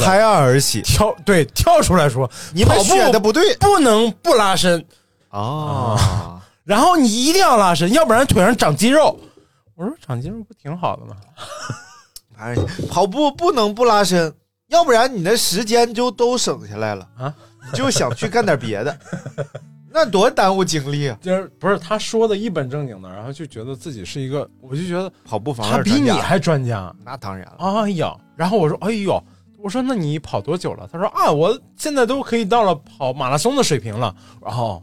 [0.00, 4.84] 拍案而起，跳对跳出来说：“你们选的不对，不能不拉伸
[5.28, 6.40] 啊！
[6.64, 9.18] 然后你一定要拉伸，要不然腿上长肌肉。”
[9.74, 11.16] 我说：“长肌肉不挺好的吗？
[12.90, 14.32] ”跑步不能不拉伸，
[14.68, 17.34] 要不然你的时间就都省下来了啊！
[17.70, 18.98] 你就想去干点别的，
[19.90, 21.16] 那多耽误精力啊！
[21.20, 27.56] 就是不是他说的一本正经的，然后就觉得自己是一个，我就觉得跑步房他比你还专家，那当然了。
[27.58, 29.22] 哎呀，然后我说：“哎呦。”
[29.62, 34.82] 我说：“那你跑多久了？”他说：“啊，我现在都可以到了跑马拉松的水平了。”然后，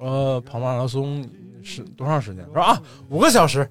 [0.00, 1.24] 呃，跑马拉松
[1.62, 2.44] 是多长时间？
[2.52, 3.68] 说啊，五个小时。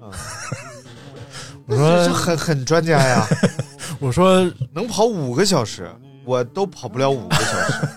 [1.66, 3.26] 我说这很很专家呀。
[4.00, 5.88] 我说 能跑五个小时，
[6.24, 7.88] 我都跑不了五个小时，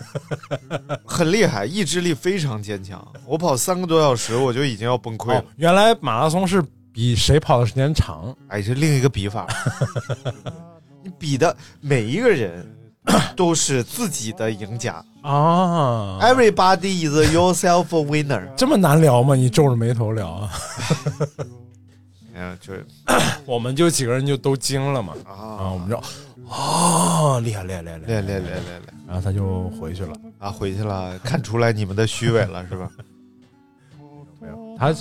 [1.06, 3.06] 很厉害，意志力非常坚强。
[3.26, 5.43] 我跑三个多小时，我就已经要崩溃了。
[5.58, 8.36] 原来马拉松是比谁跑的时间长？
[8.50, 9.48] 哎，是另一个比法。
[11.06, 12.65] 你比的每一个人
[13.38, 18.52] 都是自己的赢家啊！Everybody is yourself a winner。
[18.56, 19.36] 这么难聊吗？
[19.36, 20.50] 你皱着眉头聊啊？
[22.34, 22.84] 嗯，就是
[23.46, 25.70] 我们就几个人就都惊了嘛啊！
[25.72, 25.96] 我们就
[26.50, 28.94] 啊，厉害厉害厉害厉害厉害厉害！
[29.08, 32.89] 然后他就回去了啊，回去了，看出来你们的虚伪了是吧？
[34.41, 34.91] 没有，他。
[34.91, 35.00] 就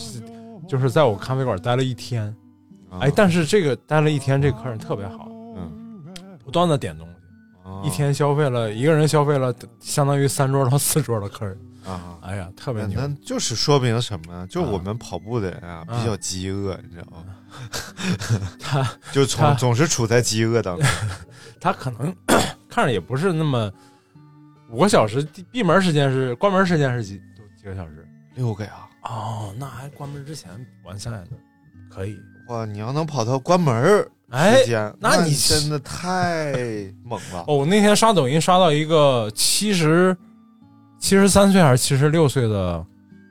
[0.67, 2.25] 就是在我咖啡馆待了一天，
[2.91, 5.34] 啊哎，但是这个待了一天，这个客人特别好，嗯，
[6.45, 7.15] 不断的点东西，
[7.69, 12.19] 啊一天消费了一个人消费了相当于三桌到四桌的客人，啊。
[12.23, 13.01] 哎呀，特别牛。
[13.25, 14.47] 就是说明什么呢？
[14.49, 17.25] 就我们跑步的人啊，啊比较饥饿，你知道吗？
[18.61, 20.87] 他 就他从总是处在饥饿当中。
[21.61, 22.15] 他可能
[22.69, 23.71] 看着也不是那么
[24.71, 27.15] 五个小时，闭门时间是关门时间是几
[27.57, 28.07] 几个小时？
[28.35, 28.73] 六个呀！
[29.05, 30.51] 哦，那还关门之前
[30.85, 31.29] 完赛的，
[31.91, 32.19] 可以。
[32.49, 36.53] 哇，你要能跑到关门时间，那那你真的太
[37.05, 37.45] 猛了。
[37.49, 40.17] 哦，我那天刷抖音刷到一个七十
[40.99, 42.85] 七十三岁还是七十六岁的，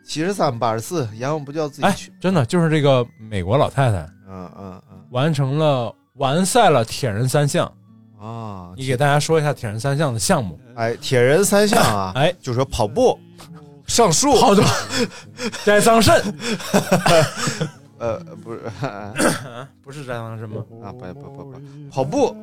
[0.05, 3.97] 七十三八十四，阎王不叫自己哎去。，真的就是这个美国老太太
[4.29, 7.71] 嗯嗯嗯完成了完赛了铁人三项。
[8.19, 10.57] 啊，你给大家说一下铁人三项的项目。
[10.75, 13.19] 哎，铁人三项啊， 哎，就说跑步、
[13.85, 14.63] 上树，好多
[15.65, 16.21] 摘桑葚，
[18.03, 18.59] 呃，不是
[19.81, 20.61] 不是摘桑葚吗？
[20.83, 21.55] 啊，不不不不，
[21.89, 22.35] 跑步、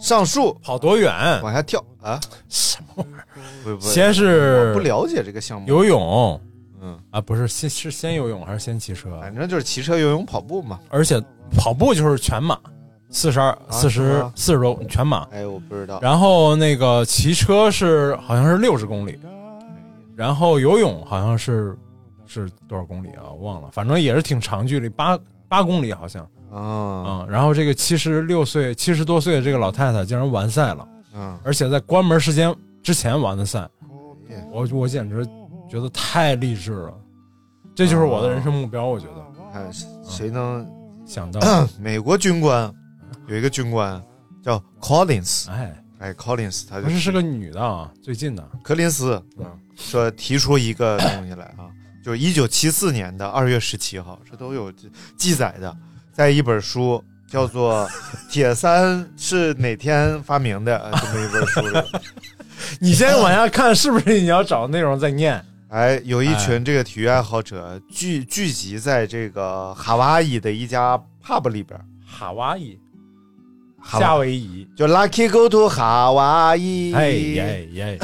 [0.00, 1.12] 上树、跑多远？
[1.42, 3.26] 往下跳啊，什么玩意儿？
[3.62, 6.40] 不不，先是不了解这个项目，游泳
[6.80, 9.20] 嗯，啊，不是先是先游泳还是先骑车？
[9.20, 10.80] 反正就是骑车、游泳、跑步嘛。
[10.88, 11.22] 而且
[11.58, 12.58] 跑步就是全马，
[13.10, 15.28] 四十二、四十四十多全马。
[15.30, 19.18] 哎，我不知道，然后那个骑车是好像是六十公里，
[20.16, 21.76] 然后游泳好像是
[22.32, 23.28] 是多少公里啊？
[23.30, 25.18] 我忘了，反正也是挺长距离，八
[25.48, 26.22] 八公里好像。
[26.50, 33.60] 啊，嗯，然后这个七十六岁、七十多岁的这个老太太竟然完赛了，嗯，而且在关门时间之前完的赛，
[34.30, 35.26] 哎我我简直
[35.68, 36.94] 觉得太励志了，
[37.74, 38.84] 这就是我的人生目标。
[38.84, 39.72] 我觉得看
[40.04, 40.66] 谁能
[41.06, 41.40] 想到，
[41.80, 42.70] 美国军官
[43.28, 44.02] 有一个军官
[44.42, 51.70] 叫 Collins，哎，哎，Collins 他就不是是个女的啊，最近的，柯林斯嗯说提出一个东西来啊，
[52.02, 54.72] 就是一九七四年的二月十七号，这都有
[55.16, 55.76] 记载的，
[56.12, 57.88] 在一本书叫做
[58.32, 61.82] 《铁三是哪天发明的》呃这么一本书里，
[62.80, 65.42] 你先往下看，是不是你要找的内容再念？
[65.70, 72.78] 哎，有一群这个体育爱好者聚聚集在这个夏威夷的一家 pub 里边，夏威夷，
[73.82, 77.98] 夏夏威夷，就 Lucky Go to 夏威夷，哎耶耶，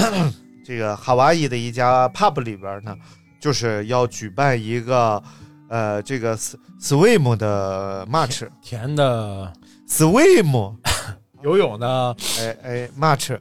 [0.65, 2.97] 这个夏威夷的一家 pub 里边呢，
[3.41, 5.23] 就是要举办一个
[5.69, 6.37] 呃这个
[6.81, 8.49] swim 的 match。
[8.63, 9.53] 甜的。
[9.89, 10.77] Swim，
[11.43, 12.15] 游泳的。
[12.41, 13.39] 哎哎，match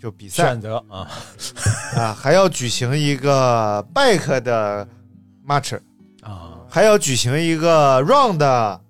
[0.00, 0.44] 就比赛。
[0.44, 1.08] 选择啊，
[1.96, 4.86] 啊，还要举行一个 bike 的
[5.44, 5.76] match，
[6.22, 8.80] 啊，还要举行一个 run 的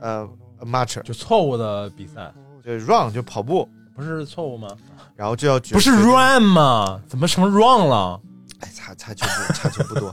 [0.00, 0.28] 呃
[0.60, 2.32] match，就错误的比赛，
[2.64, 4.68] 就 run 就跑步，不是错误吗？
[5.16, 7.00] 然后就要举不是 run 吗？
[7.08, 8.20] 怎么成 run 了？
[8.62, 10.12] 哎，差差距不差距不多。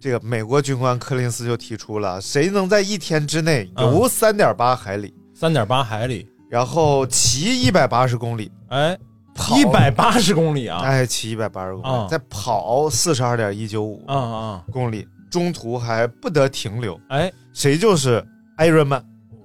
[0.00, 8.98] 这个美国军官柯林斯就提出了，谁能在一天之内游三点八海里，三点八海里，然后骑一百八十公里，哎，
[9.34, 10.80] 跑一百八十公里啊！
[10.82, 14.64] 哎，骑一百八十公里，啊再跑四十二点一九五啊啊！
[14.72, 18.26] 公里，中途还不得停留，哎，谁就是
[18.58, 19.04] Iron Man，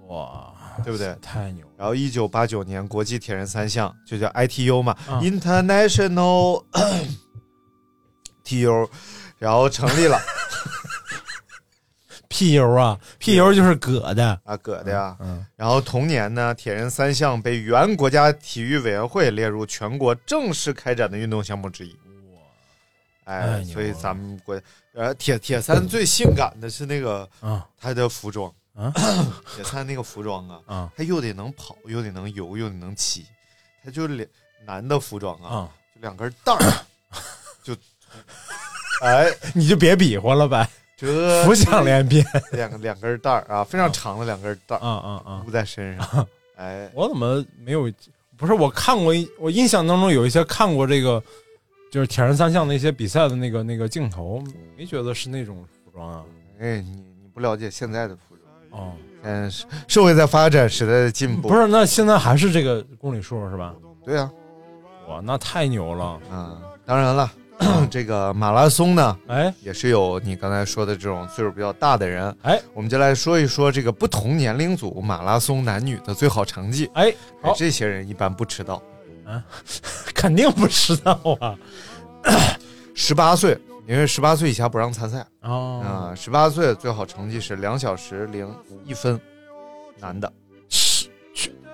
[0.10, 1.16] 哇，对不对？
[1.22, 1.66] 太牛！
[1.78, 5.30] 然后一九八九年国际铁人三项就叫 ITU 嘛、啊 i
[8.48, 8.90] TU，
[9.38, 10.18] 然后成立了。
[12.30, 15.16] PU 啊，，PU 就是葛的，啊，葛的呀。
[15.20, 21.92] 嗯，然后同年呢，铁人三项被原国家体育委员会列入全国正式开展的运动项目之一。
[22.34, 22.40] 哇。
[23.26, 24.60] 哎，所以咱们国
[24.94, 28.54] 呃铁铁三最性感的是那个啊他的服装。
[28.76, 28.94] 啊，
[29.56, 33.26] 铁三那个服装啊，啊他又得能跑，又得能游，又得能骑，
[33.84, 34.28] 他就两
[34.66, 35.70] 男的服装啊，啊！
[35.96, 36.86] 就两根带儿，
[37.64, 37.76] 就
[39.02, 40.68] 哎 你就别比划了呗，
[40.98, 45.42] 这 浮想联翩两个两根带儿啊，非常长的两根带儿嗯嗯嗯！
[45.46, 47.92] 箍在身上， 哎，我怎么没有？
[48.36, 51.22] 不是我看过一，我印象当中有一些看过这个，
[51.92, 54.44] 就是铁人三项的一些比赛的那个那个镜头，
[54.78, 56.24] 没觉得是那种服装啊。
[56.60, 56.92] 哎，你
[57.22, 58.82] 你不了解现在的服装。
[58.82, 58.94] 哦，
[59.24, 61.48] 嗯，是社会在发展，时代在进步。
[61.48, 63.74] 不，是，那现在还是这个公里数是吧？
[64.06, 64.32] 对啊，
[65.08, 66.20] 哇，那太牛了！
[66.32, 67.32] 嗯，当然了，
[67.90, 72.36] 这个马拉松呢，哎也是有你刚才说的这种岁数比较大的人。
[72.44, 76.90] 哎，我们就来说一说这个不同年龄组马拉松男女的最好成绩。
[76.94, 77.14] 哎，
[77.56, 78.82] 这些人一般不迟到，
[80.14, 81.56] 肯定不迟到啊。
[82.94, 86.16] 十八岁，因为十八岁以下不让参赛哦，啊。
[86.16, 88.54] 十八岁最好成绩是两小时零
[88.86, 89.20] 一分，
[90.00, 90.32] 男的
[90.68, 91.10] 全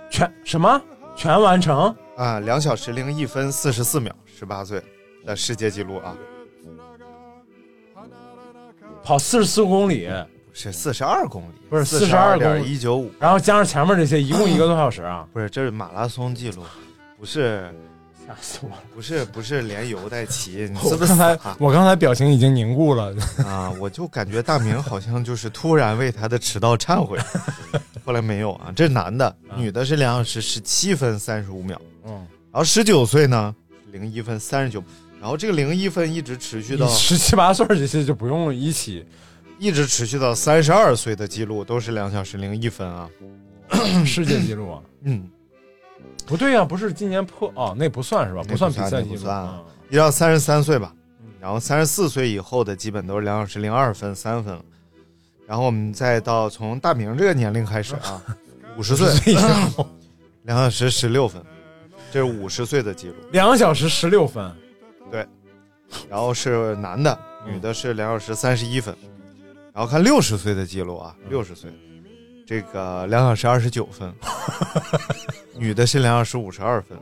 [0.10, 0.82] 全什么
[1.16, 1.94] 全完成？
[2.16, 4.82] 啊，两小时零一分四十四秒，十八岁
[5.26, 6.16] 的世界纪录啊。
[9.04, 10.08] 跑四十四公里，
[10.50, 15.28] 不是四十二公里，不是四42点一九五，然后加上前面这些，一共一个多小时啊！
[15.34, 16.64] 不是，这是马拉松记录，
[17.20, 17.70] 不是
[18.26, 18.76] 吓死我了！
[18.96, 23.14] 不是不是连游带骑，你是不是刚才我刚才表情已经凝固了。
[23.46, 23.70] 啊？
[23.78, 27.20] 我就感觉大明好像就是突然为他的迟到忏悔，
[28.06, 28.72] 后来没有啊。
[28.74, 33.54] 这是男的，女的是两小时十七分三十五秒，嗯，然后十九岁呢
[33.92, 34.82] 零一分三十九，
[35.24, 39.06] 然后这个零一分一直持续到十七八岁这些就不用一起
[39.58, 43.10] 一直持续到三十二岁的记录都是两小时零一分啊。
[44.06, 44.82] 世界纪录啊！
[45.04, 45.26] 嗯，
[46.26, 48.44] 不对呀、不是今年破哦，那不算是吧？
[48.46, 49.16] 不算比赛记录。
[49.16, 54.62] 一直到三十三岁吧嗯，然后三十四岁以后的基本都是两小时零二分三分了。
[55.48, 58.22] 然后我们再到从大明这个年龄开始啊，
[58.78, 59.88] 五十岁以后
[60.42, 61.42] 两小时十六分，
[62.12, 63.16] 这是五十岁的记录。
[63.32, 64.54] 两小时十六分，
[66.10, 67.56] 然后是男的，嗯。
[67.56, 68.96] 女的是两小时三十一分。
[69.74, 71.72] 然后看六十岁的记录啊，六十岁，
[72.46, 74.14] 这个两小时二十九分，
[75.58, 76.96] 女的是两小时五十二分。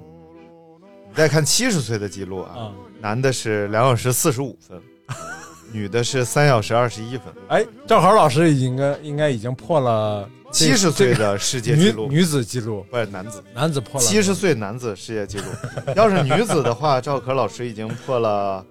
[1.09, 2.71] 你再看七十岁的记录啊，啊
[3.01, 4.81] 男的是两小时四十五分，
[5.73, 7.27] 女的是三小时二十一分。
[7.49, 15.45] 哎，赵好老师应该应该已经破了这七十岁的世界纪录，女女子纪录，不是男子，男子破了七十岁男子世界纪录。
[15.95, 18.65] 要是女子的话，赵可老师已经破了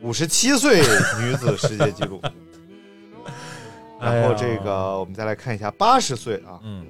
[0.00, 0.80] 五十七岁
[1.20, 2.20] 女子世界纪录。
[4.00, 6.84] 然后这个我们再来看一下八十岁啊，嗯，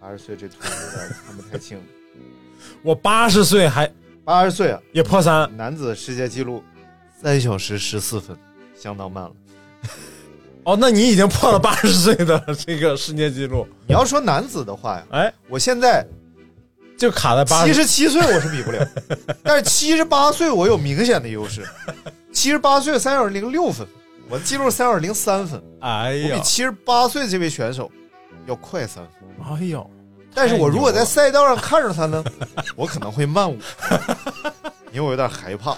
[0.00, 1.80] 八十岁这图有点看不太清。
[2.82, 3.92] 我八十岁还
[4.24, 6.62] 八十岁啊，也破三，男子世界纪录
[7.20, 8.36] 三小时十四分，
[8.76, 9.32] 相当慢了。
[10.64, 16.04] 哦，那你已经破了八十岁的这个世界纪录，你要说男子的话呀，哎，我现在
[16.96, 18.88] 就卡在八七十，十七岁我是比不了，
[19.44, 21.62] 但是七十八岁我有明显的优势。
[22.32, 23.86] 七十八岁三小时零六分，
[24.28, 26.30] 我的记录三小时零三分，哎呀。
[26.32, 27.90] 我比，七十八岁这位选手
[28.46, 29.56] 要快三分。
[29.58, 29.88] 哎呦，
[30.34, 32.24] 但是我如果在赛道上看着他呢，
[32.74, 33.58] 我可能会慢五，
[34.92, 35.76] 因为我有点害怕。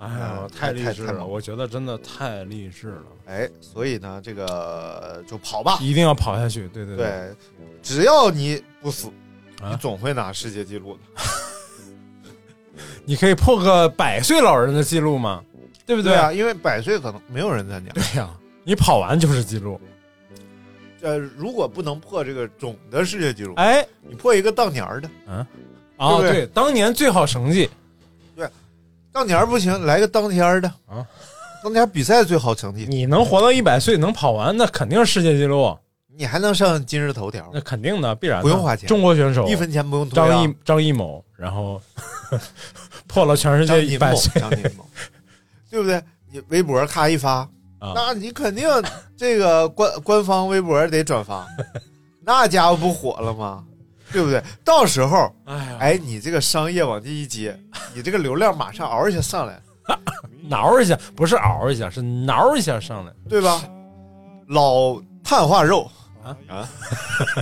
[0.00, 5.78] 哎呀，嗯太励志了，我觉得真的太励志了，哎，所以呢，这个就跑吧。
[5.80, 7.34] 一定要跑下去，对对，对，
[7.82, 9.08] 只要你不死，
[9.62, 11.22] 啊你总会拿世界纪录的。
[13.04, 15.44] 你可以破个百岁老人的记录吗？
[15.84, 16.12] 对不对？
[16.12, 17.92] 对啊，因为百岁可能没有人参加。
[17.92, 18.30] 对呀、
[18.64, 19.78] 你跑完就是记录。
[21.02, 25.46] 呃，如果不能破这个总的世界纪录，哎，你破一个当年儿的，啊，
[25.98, 27.68] 对不对对，当年最好成绩，
[29.12, 31.04] 当年儿不行，来个当天儿的啊，
[31.62, 35.76] 当天比赛最好成绩，你能活到一百岁，能跑完，那肯定是世界纪录，
[36.16, 41.80] 你还能上今日头条那，肯定的，必然的不用花钱中国选手一分钱不用张艺张艺谋，然后
[43.08, 44.84] 破了全世界一百岁，张艺谋，
[45.70, 46.02] 对不对？
[46.32, 47.38] 你微博咔一发，
[47.80, 48.68] 啊那你肯定
[49.16, 51.44] 这个官官方微博得转发，
[52.22, 53.64] 那家伙不火了吗？
[54.12, 54.42] 对不对？
[54.64, 57.58] 到时候，哎，哎，你这个商业往这一接，
[57.94, 59.60] 你这个流量马上嗷一下上来，
[60.48, 63.12] 挠一下，不是嗷一下，是挠一下上来。
[63.28, 63.62] 对吧？
[64.48, 65.88] 老碳化肉
[66.24, 66.68] 啊啊，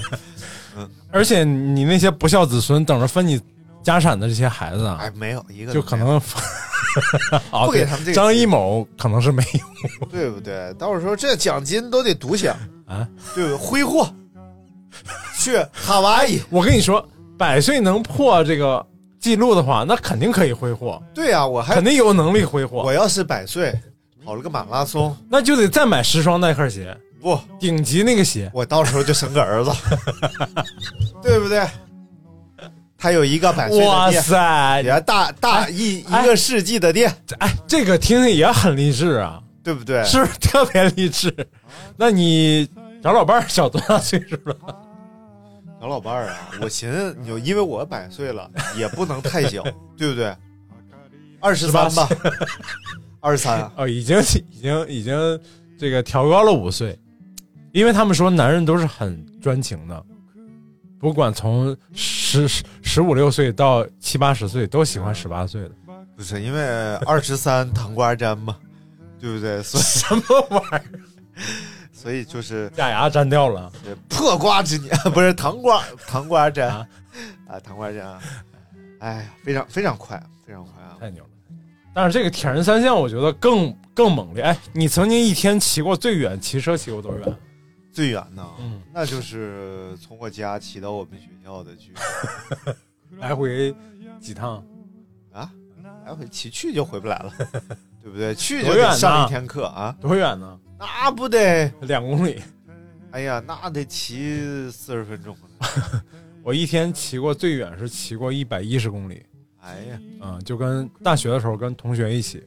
[1.11, 3.41] 而且你那些不孝子孙等着分你
[3.83, 6.21] 家产的这些孩子啊，哎，没有一个就可能
[7.51, 9.43] 哦， 不给他们这个张机艺谋可能是没
[10.01, 10.75] 有 对不对？
[10.75, 12.55] 到时候这奖金都得独享，
[12.87, 13.09] 啊。
[13.35, 13.57] 对不对？
[13.57, 14.07] 挥霍
[15.49, 17.07] 去哈哇伊，我跟你说，
[17.39, 18.85] 百岁能破这个
[19.19, 22.83] 记录的话，那肯定可以挥霍，对呀、我还肯定有能力挥霍。
[22.83, 23.73] 我要是百岁
[24.25, 28.51] 跑了个马拉松，那就得再买十双耐克鞋，不，顶级那个鞋。
[28.53, 29.71] 我到时候就生个儿子，
[31.23, 31.67] 对不对？
[33.01, 40.05] 他有一个百岁哇的店，塞，也大大一一哎个世纪的店，哎，这个听听也很励志啊，对不对？
[40.05, 41.33] 是不是特别励志？
[41.97, 42.69] 那你
[43.01, 44.57] 找老伴儿小多大岁数了？
[45.81, 49.63] 小老伴儿啊，我寻思你就因为我百岁了，也不能太小，
[49.97, 50.35] 对不对？
[51.41, 52.09] 二十三吧，
[53.21, 54.19] 二十三啊，哦，已经
[54.51, 55.41] 已经已经
[55.79, 56.99] 这个调高了五岁，
[57.71, 60.05] 因为他们说男人都是很专情的，
[60.99, 65.71] 不管从十十十五六岁到七八十岁，都喜欢十八岁的。
[66.17, 68.57] 不是因为二十三糖瓜粘嘛，
[69.21, 69.63] 对不对？
[69.63, 70.85] 所以什么玩意儿？
[72.01, 73.73] 所以就是假牙粘掉了。
[73.85, 76.87] 呃破瓜之年， 不是糖瓜糖瓜粘啊
[77.49, 78.21] 啊，糖瓜粘啊，
[79.01, 80.97] 哎呀，非常非常快，非常快啊！
[81.01, 81.31] 太牛了！
[81.95, 84.45] 但是这个铁人三项，我觉得更更猛烈。
[84.45, 87.37] 哎，你曾经一天骑过最远骑车骑过多远？
[87.93, 93.75] 最远呢，嗯那就是从我家骑到我们学校的距离 来回
[94.21, 94.65] 几趟？
[95.33, 95.51] 啊，
[96.07, 97.61] 来回骑去就回不来了，对
[98.05, 98.35] 对不对？
[98.35, 100.59] 去就得上一天课啊，多远呢？
[100.79, 102.41] 那不得两公里。
[103.11, 105.37] 哎呀，那得骑四十分钟。
[106.43, 109.23] 我一天骑过最远是骑过一百一十公里。
[109.61, 112.43] 哎呀，嗯，就跟大学的时候跟同学一起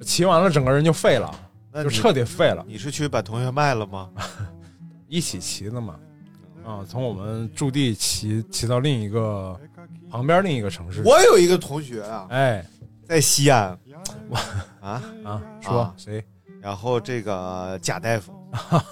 [0.00, 1.32] 骑完了，整个人就废了，
[1.74, 2.64] 就彻底废了。
[2.66, 4.10] 你是去把同学卖了吗？
[5.08, 5.98] 一起骑的嘛。
[6.64, 9.58] 啊，从我们驻地骑骑到另一个
[10.10, 11.02] 旁边另一个城市。
[11.04, 12.64] 我有一个同学啊，哎，
[13.06, 13.78] 在西安。
[14.28, 14.36] 我
[14.80, 16.24] 啊啊，说谁？
[16.62, 18.32] 然后这个贾大夫，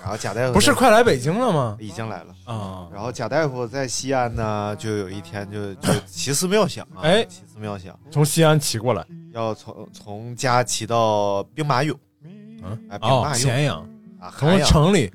[0.02, 1.76] 然后贾大夫不是快来北京了吗？
[1.78, 2.88] 已经来了啊。
[2.92, 15.08] 然后贾大夫在西安呢，就有一天就就奇思妙想啊，哎，奇思妙想，从西安骑过来，要从从家骑到兵马俑，嗯，哦，咸阳啊，从城里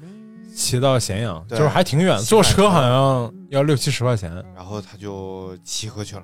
[0.55, 4.33] 骑到咸阳，就是还挺远，坐车好像要六七十块钱。
[4.55, 6.23] 然后他就骑过去了，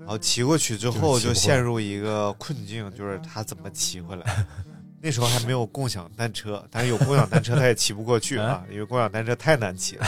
[0.00, 4.24] 然后骑过去之后就陷入一个困境，就是他怎么骑回来。
[5.06, 10.06] 那时候还没有共享单车，但是有共享单车他也骑不过去啊，因为共享单车太难骑了。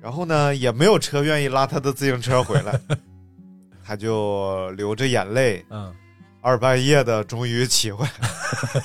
[0.00, 2.80] 然后呢，也没有车愿意拉他的自行车回来，
[3.84, 5.92] 他就流着眼泪，嗯，
[6.40, 8.84] 二半夜的终于骑回来，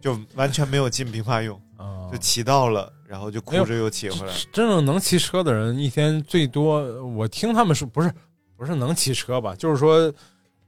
[0.00, 1.58] 就完全没有进兵马俑，
[2.12, 4.32] 就骑到了，然后就哭着又骑回来。
[4.52, 8.14] 真正能骑车的人，一天最多，我听他们说，不是
[8.56, 10.08] 不是能骑车吧，就是说，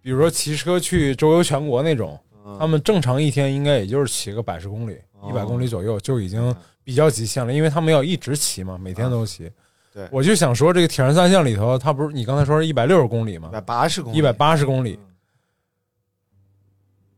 [0.01, 2.21] 比如说骑车去周游全国那种。
[2.59, 4.97] 他们正常一天应该也就是骑个百十公里，
[5.29, 9.51] 一百公里左右就已经比较极限了，因为他们要一直骑嘛，每天都骑。
[9.93, 13.49] 对，我就想说，这个铁人三项里头，他不是你刚才说是一百六十公里吗？
[13.49, 14.99] 一百八十公里，一百八十公里。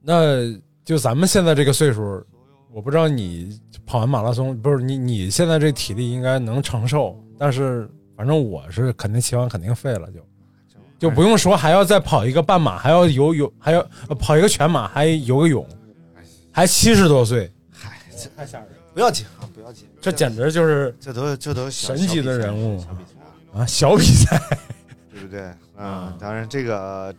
[0.00, 0.50] 那
[0.84, 2.24] 就咱们现在这个岁数，
[2.72, 10.20] 我不知道你跑完马拉松，不是你你现在这体力应该能承受，但是反正我是肯定骑完肯定废了就。
[10.98, 13.82] 就不用说，还要再跑一个半马，还要游泳，还要
[14.18, 15.66] 跑一个全马，还游个泳，
[16.50, 18.74] 还七十多岁，嗨，这太吓人了！
[18.92, 22.84] 不要紧啊，不要紧，这简直就是这都这都神级的人物
[23.54, 24.40] 啊，小比赛，
[25.12, 25.40] 对不对？
[25.76, 27.14] 啊，当然这个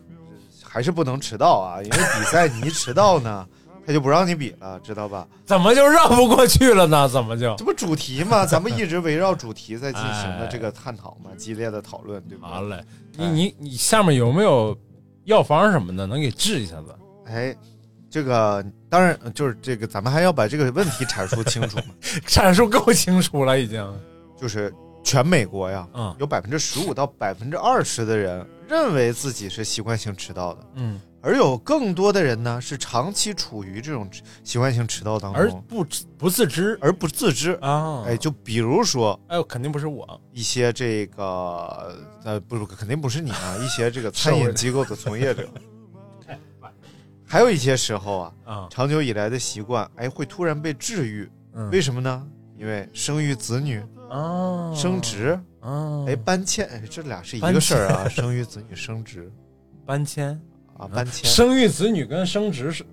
[0.62, 3.48] 还是不能迟到啊，因为比赛你一迟到呢。
[3.90, 5.28] 他就不让你比了，知道吧？
[5.48, 7.10] 怎么就绕不过去了呢？
[7.10, 8.46] 怎么就这不主题吗？
[8.46, 12.50] 咱们一直围绕主题在进行的这个探讨嘛，激烈的讨论，对吧？
[12.50, 12.86] 好嘞，
[13.18, 14.78] 你你你下面有没有
[15.24, 16.96] 药方什么的能给治一下子？
[17.26, 17.56] 哎，
[18.12, 21.86] 这个当然就是这个，咱们还要把这个问题阐述清楚嘛。
[22.28, 23.84] 阐述够清楚了，已经。
[24.40, 24.72] 就是
[25.04, 31.02] 全美国呀，嗯，有百分之十五到百分之二十的人认为自己是习惯性迟到的，嗯。
[31.22, 34.10] 而有更多的人呢，是长期处于这种
[34.44, 35.86] 习惯性迟到当中，而不
[36.18, 37.52] 不自知，而不自知。
[37.62, 38.04] 啊！
[38.08, 41.94] 哎，就比如说，哎，肯定不是我，一些这个
[42.24, 45.48] 呃，不，肯定不是你啊， 一些这个餐饮机构的从业者，
[47.26, 51.30] 还有一些时候啊，啊，长久以来的习惯，哎，会突然被治愈，
[51.72, 52.26] 为什么呢？
[52.58, 59.32] 因为生育子女啊，升职啊，哎，搬迁，哎，这俩是一个事儿啊，生育子女升职，
[59.86, 60.40] 搬迁。
[60.80, 62.84] 啊，搬迁、生育子女跟升职是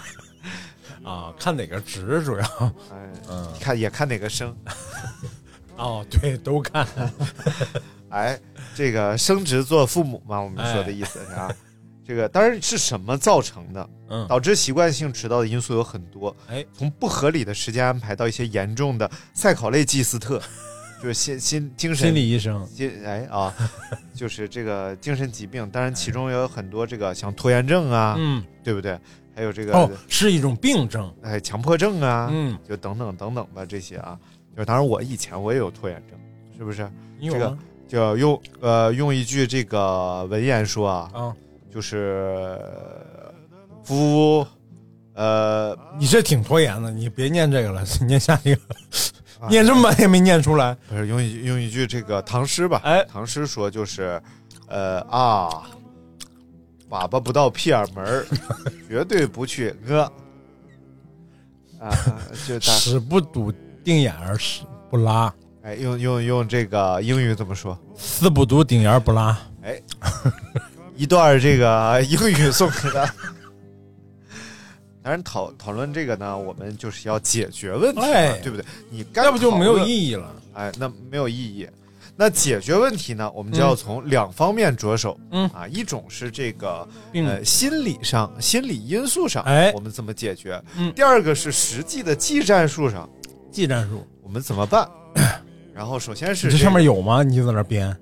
[1.02, 2.44] 啊，看哪个值主要，
[2.92, 4.54] 哎，嗯，看也看哪个升，
[5.78, 6.86] 哦，对，都看。
[8.10, 8.38] 哎，
[8.74, 11.48] 这个升职做父母嘛，我们说的意思是啊，
[12.04, 13.90] 这个当然是什么造成的？
[14.10, 16.36] 嗯，导致习惯性迟到的因素有很多。
[16.48, 20.42] 哎，从不合理的时间安排到一些严重的赛考类祭斯特。
[21.02, 23.54] 就是心心精神心理医生，心哎啊，
[24.14, 28.98] 就是这个精神疾病，当然其中也有很多这个像拖延症啊，嗯，对不对？
[29.34, 34.18] 还有这个哦，是一种病症，哎，强迫症啊，嗯，就等等等等吧，这些啊，
[34.54, 36.18] 就当然我以前我也有拖延症，
[36.58, 36.86] 是不是？
[37.22, 37.56] 这个
[37.88, 41.34] 就用呃用一句这个文言说啊，啊，
[41.72, 42.58] 就是
[43.82, 44.46] 夫
[45.14, 48.60] 呃，你这挺拖延的，你别念这个了，念下一个。
[49.48, 52.80] 念这么半天没念出来，不是用一用一句这个唐诗吧？
[52.84, 54.20] 哎，唐诗说就是，
[54.68, 55.48] 呃啊，
[56.88, 58.26] 粑粑不到屁眼门儿，
[58.88, 60.02] 绝对不去哥。
[61.78, 61.90] 啊，
[62.46, 63.50] 就屎不堵
[63.84, 65.32] 腚眼儿，屎不拉。
[65.62, 67.78] 哎，用用用这个英语怎么说？
[67.96, 69.38] 屎不堵腚眼儿不拉。
[69.62, 69.80] 哎，
[70.96, 73.14] 一段这个英语送给他。
[75.02, 78.00] 当然，讨讨论这个呢，我们就是要解决问题，
[78.42, 78.64] 对不对？
[78.90, 80.34] 你要不就没有意义了。
[80.52, 81.66] 哎，那没有意义。
[82.16, 85.18] 那解决问题呢，我们就要从两方面着手。
[85.30, 90.62] 嗯啊，一种是这个呃心理上、心理因素上，哎，我们怎么解决？
[90.76, 90.92] 嗯。
[90.92, 93.08] 第二个是实际的技战术上，
[93.50, 94.86] 技战术我们怎么办？
[95.72, 97.22] 然后首先是这上面有吗？
[97.22, 97.96] 你就在那编？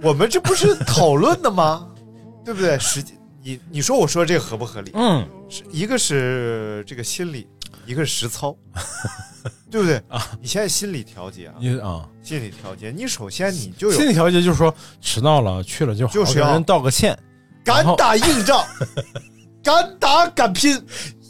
[0.00, 1.88] 我们这不是讨论的吗？
[2.44, 2.78] 对不对？
[2.78, 3.14] 实际。
[3.44, 4.90] 你你说我说这个合不合理？
[4.94, 7.46] 嗯，是一个是这个心理，
[7.84, 8.56] 一个是实操，
[9.70, 10.02] 对不对？
[10.08, 10.26] 啊？
[10.40, 17.16] 你现在心理调节啊，你啊，心理调节，你首先你就有心理调节就是说迟到了去了就好就是要给人道个歉，
[17.62, 18.64] 敢打硬仗，
[19.62, 20.82] 敢打敢拼，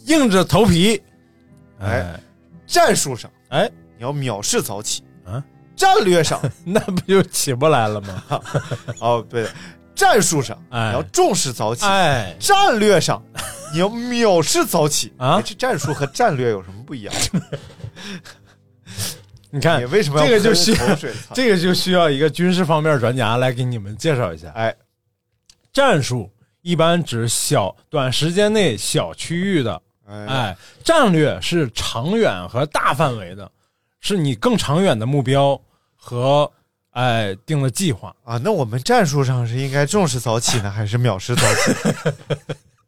[0.06, 1.02] 硬着头皮，
[1.80, 2.20] 哎哎。
[2.66, 5.42] 战术上哎，你要藐视早起，啊，
[5.76, 6.40] 战略上。
[6.64, 8.22] 那不就起不来了吗？
[9.00, 9.46] 哦对，
[10.04, 13.22] 战术上哎你要重视早起，哎，战略上
[13.72, 17.14] 你要藐视早起啊哎这战术和战略有什么不一样？
[19.50, 21.10] 你看你为什么要这个就喷需？
[21.32, 24.50] 这个就需要一个军事方面专家来给你们介绍一下。
[24.50, 24.74] 哎，
[25.72, 26.30] 战术
[26.60, 33.50] 一般指小短时间内小区域的，哎哎，战略是长远和大范围的，
[34.00, 35.58] 是你更长远的目标
[35.96, 36.50] 和
[36.94, 38.12] 哎定了计划。
[38.24, 41.72] 啊，那我们战术上是应该重视早起呢， 还是藐视早起？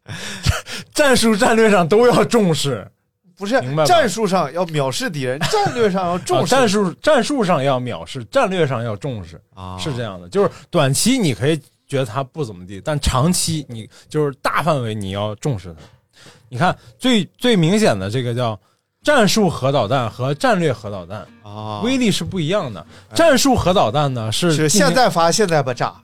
[0.94, 2.88] 战术战略上都要重视，
[3.36, 6.54] 不是战术上要藐视敌人， 战略上要重视。
[6.54, 10.28] 啊战术战术上要藐视，战略上要重视，啊是这样的。
[10.28, 15.80] 就是短期你可以觉得他不怎么地，但长期你就是大范围你要重视他。
[16.48, 18.58] 你看最最明显的这个叫
[19.06, 22.84] 战术核导弹和战略核导弹，啊，威力是不一样的。
[23.14, 25.94] 战术核导弹呢是是现在发现在不炸，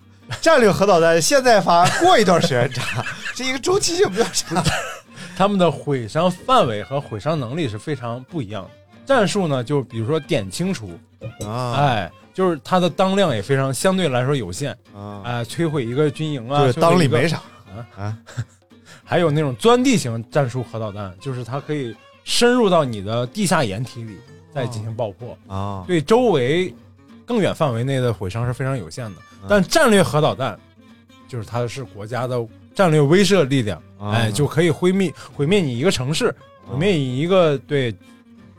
[0.41, 4.65] 战略核导弹现在发过一段时间炸， 这一个周期性比较长。
[5.37, 8.71] 他们的毁伤范围和毁伤能力是非常不一样的。
[9.05, 10.97] 战术呢，就比如说点清除，
[11.45, 11.73] 啊。
[11.73, 17.39] 哎，就是它的当量也非常相对来说有限，啊，哎，摧毁一个军营啊，就是当里没啥。
[17.67, 18.17] 啊啊。
[19.03, 21.93] 还有那种钻地型战术核导弹，就是它可以
[22.25, 24.17] 深入到你的地下掩体里，
[24.55, 26.75] 再进行爆破，啊对周围
[27.27, 29.17] 更远范围内的毁伤是非常有限的。
[29.43, 30.57] 嗯但战略核导弹，
[31.27, 32.41] 就是它是国家的
[32.77, 36.33] 战略威慑力量，啊哎，就可以毁灭毁灭你一个城市，
[36.65, 37.93] 毁灭你一个对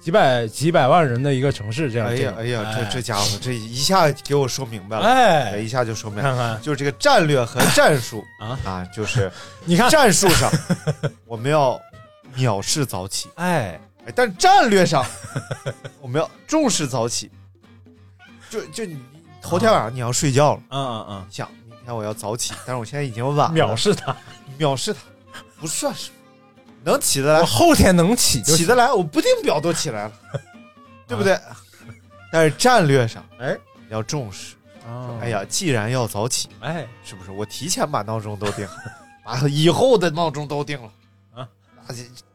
[0.01, 2.09] 几百几百万人的一个城市这样。
[2.09, 9.31] 哎呀哎呀，哎这这家伙这一下给我说明白了，哎，一下就说明白了，就是这个战略和战术啊啊，就是
[9.63, 10.51] 你看，战术上
[11.25, 11.79] 我们要
[12.35, 15.05] 藐视早起，哎，哎，但战略上
[16.01, 17.29] 我们要重视早起。
[18.49, 18.97] 就就你
[19.41, 24.15] 头天晚上你要睡觉了，嗯嗯嗯，想明天我要早起，但是我现在已经晚了，藐视他，
[24.59, 24.99] 藐视他，
[25.59, 26.15] 不算什么，
[26.83, 28.41] 能起得来，我后天能起。
[28.43, 30.11] 起得来，我不定表都起来了，
[31.07, 31.39] 对不对？
[32.31, 33.57] 但是战略上哎。
[33.89, 34.55] 要重视。
[34.87, 35.19] 哦。
[35.21, 37.31] 哎，呀，既然要早起，哎，是不是？
[37.31, 38.73] 我提前把闹钟都定了，
[39.23, 40.89] 把以后的闹钟都定了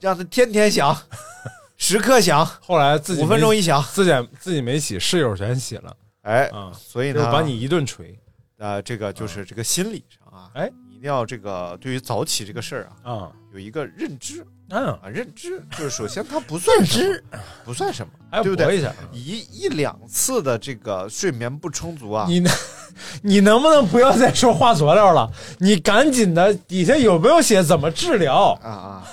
[0.00, 0.96] 让他天天响，
[1.76, 3.82] 时刻响，后来自己五分钟一响。
[3.92, 5.96] 自己自己没洗，室友全洗了。
[6.22, 8.18] 哎，啊，所以呢，把你一顿锤。
[8.58, 18.76] 呃，这个就是这个心理上啊，哎你一定要这个对于早起这个事儿啊，啊，有一个认知嗯，啊，认知 就是首先它不算什么，不算什么，还要对不对？
[18.76, 18.92] 一下。
[19.12, 22.52] 一一两次的这个睡眠不充足啊，你能，
[23.22, 25.30] 你能不能不要再说化佐料了？
[25.58, 28.58] 你赶紧的，底下有没有写怎么治疗？
[28.60, 29.08] 啊啊，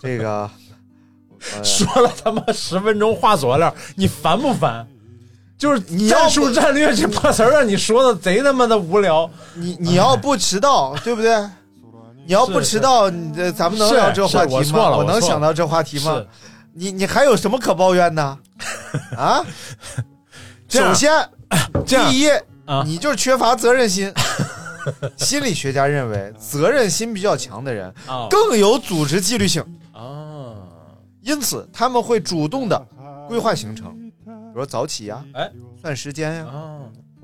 [0.00, 0.50] 这个。
[1.54, 4.88] 呃说了他妈十分钟化佐料，你烦不烦？
[5.58, 9.28] 就是你要战术战略这破词儿让你说的贼他妈的无聊。
[9.54, 11.36] 你你要不迟到， 对不对？
[12.26, 14.84] 你要不迟到，你这咱们能是聊这话题是我错吗？
[14.84, 16.22] 我了我能想到这话题吗？
[16.74, 18.38] 你你还有什么可抱怨的？
[19.16, 19.44] 啊？
[20.68, 21.10] 首先，
[21.86, 22.28] 第一
[22.66, 24.12] 啊，你就是缺乏责任心。
[25.16, 29.60] 心理学家认为，责任心比较强的人啊更有组织纪律性，
[29.92, 30.54] 啊，
[31.22, 32.80] 因此他们会主动的
[33.26, 34.05] 规划行程，
[34.56, 35.52] 比如说早起呀、哎
[35.82, 36.80] 算时间呀、啊，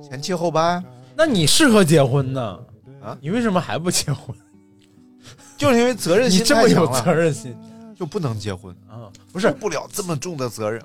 [0.07, 0.85] 前七后八呀，
[1.17, 2.59] 那你适合结婚呢？
[3.03, 4.37] 啊你为什么还不结婚？
[5.57, 7.57] 就是因为责任心你心这么有责任心
[7.99, 9.09] 就不能结婚，啊？
[9.33, 10.83] 不是，不了这么重的责任。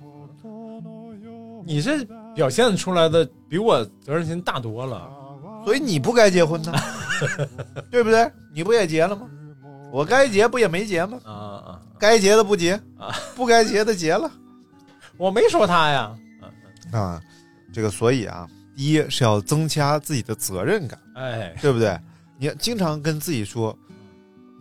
[1.65, 5.05] 你这表现出来的比我责任心大多了。
[5.65, 6.71] 所以你不该结婚呢，
[7.91, 8.25] 对不对？
[8.53, 9.27] 你不也结了吗？
[9.91, 11.19] 我该结不也没结吗？
[11.25, 11.81] 啊啊！
[11.99, 14.31] 该结的不结啊，不该结的结了
[15.17, 16.17] 我没说他呀。
[17.01, 17.21] 啊。
[17.73, 21.99] 这个所以啊，第一是要增加自己的责任感，哎，对不对？
[22.39, 23.77] 你经常跟自己说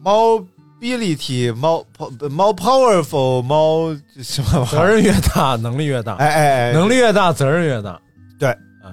[0.02, 1.86] ，mobility 猫
[2.30, 4.84] 猫 powerful 猫什么责？
[4.84, 6.14] 任越大，能力越大。
[6.16, 8.00] 哎哎哎，能力越大，责任越大。
[8.38, 8.48] 对，
[8.82, 8.92] 哎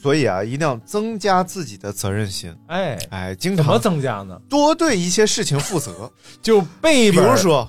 [0.00, 2.54] 所以啊，一定要增加自己的责任心。
[2.68, 4.40] 哎，哎，经常怎么增加呢？
[4.48, 6.10] 多对一些事情负责。
[6.40, 7.68] 就背比，如说，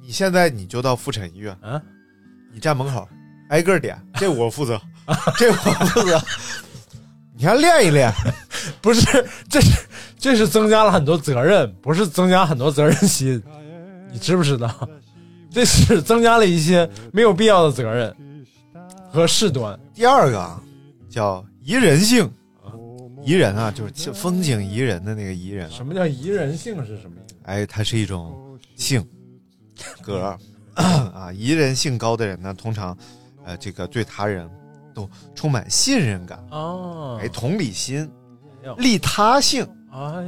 [0.00, 1.82] 你现在你就到妇产医院，啊，
[2.52, 3.08] 你站门口，
[3.48, 4.80] 挨个点，这我负责，
[5.38, 6.20] 这我负责。
[7.36, 8.12] 你还练一练，
[8.80, 9.86] 不是，这是
[10.16, 13.42] 这是增加了很多责任，不是增加很多责任心，
[14.12, 14.88] 你知不知道？
[15.50, 18.14] 这是增加了一些没有必要的责任
[19.10, 19.78] 和事端。
[19.94, 20.62] 第二个啊，
[21.10, 22.28] 叫宜人性，
[23.24, 25.70] 宜人啊，就是风景宜人的那个宜人。
[25.70, 27.36] 什么叫宜人性是什么意思？
[27.44, 29.04] 哎，它是一种性
[30.00, 30.36] 格
[30.74, 31.32] 啊。
[31.32, 32.96] 宜人性高的人呢，通常
[33.44, 34.48] 呃，这个对他人
[34.94, 38.10] 都充满信任感哦，哎，同理心、
[38.78, 39.66] 利他性。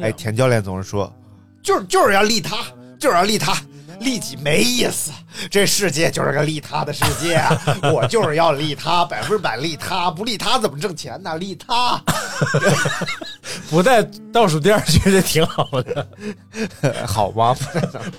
[0.01, 1.13] 哎，田教练总是说，
[1.63, 2.57] 就是就是要利他，
[2.99, 3.57] 就是要利他。
[3.99, 5.11] 利己没意思，
[5.51, 7.43] 这世界就是个利他的世界，
[7.91, 11.39] 我就是要利他，百分百利他，不利他怎么挣钱呢？
[11.39, 11.99] 利他，
[13.71, 16.07] 不带倒数第二句就挺好的，
[17.09, 17.57] 好吧？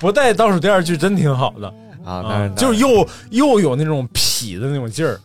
[0.00, 1.72] 不带倒数第二句真挺好的
[2.08, 5.20] 啊，就是又又有那种痞的那种劲儿，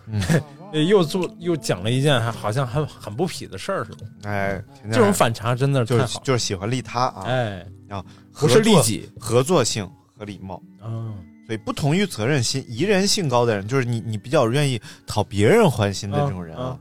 [0.88, 4.30] 又做又讲了一件还好像很很不痞的事儿似的。
[4.30, 8.04] 哎，这种反差真的就是就是喜欢利他啊，哎，啊，
[8.34, 9.86] 不是利己，合作性
[10.18, 10.24] 和。
[10.24, 11.14] 礼貌嗯，
[11.46, 16.80] 所以不同于责任心，宜人性高的人，就是你，你比较愿意讨别人欢心的这种人啊，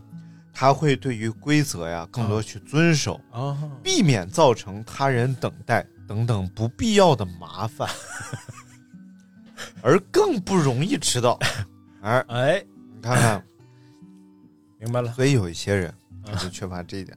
[0.54, 7.88] 他会对于规则呀更多去遵守啊，避免造成他人等待等等不必要的麻烦，
[9.82, 11.38] 而更不容易迟到。
[12.00, 12.64] 而哎，
[12.94, 13.44] 你看看，
[14.78, 15.12] 明白了。
[15.12, 15.92] 所以有一些人
[16.24, 17.16] 他就缺乏这一点。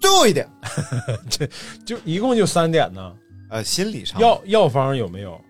[0.00, 0.48] 最后一点，
[1.30, 1.48] 这
[1.84, 3.16] 就一共就三点呢。
[3.50, 5.40] 呃，心理上药药方有没有？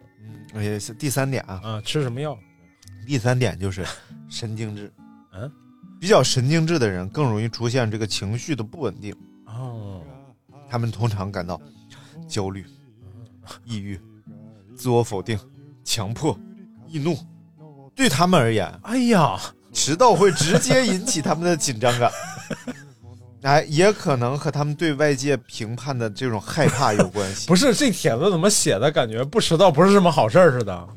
[0.55, 2.39] 嗯，也是第三点啊啊，吃什么药？
[3.07, 3.85] 第三点就是
[4.29, 4.93] 神经质，
[5.33, 5.51] 嗯，
[6.01, 9.15] 比较神经质的人更容易出现这个情绪的不稳定
[9.47, 10.03] 哦，
[10.69, 11.61] 他们通常感到
[12.29, 12.65] 焦虑、
[13.65, 13.99] 抑郁、
[14.77, 15.39] 自我否定、
[15.85, 16.39] 强迫、
[16.89, 17.17] 易怒，
[17.95, 19.39] 对他们而言，哎呀，
[19.73, 22.11] 迟到会直接引起他们的紧张感。
[23.43, 27.49] 哎，也可能和他们对外界评判的这种害怕有关系。
[27.49, 28.91] 不是这帖子怎么写的？
[28.91, 30.89] 感觉不迟到不是什么好事儿似的。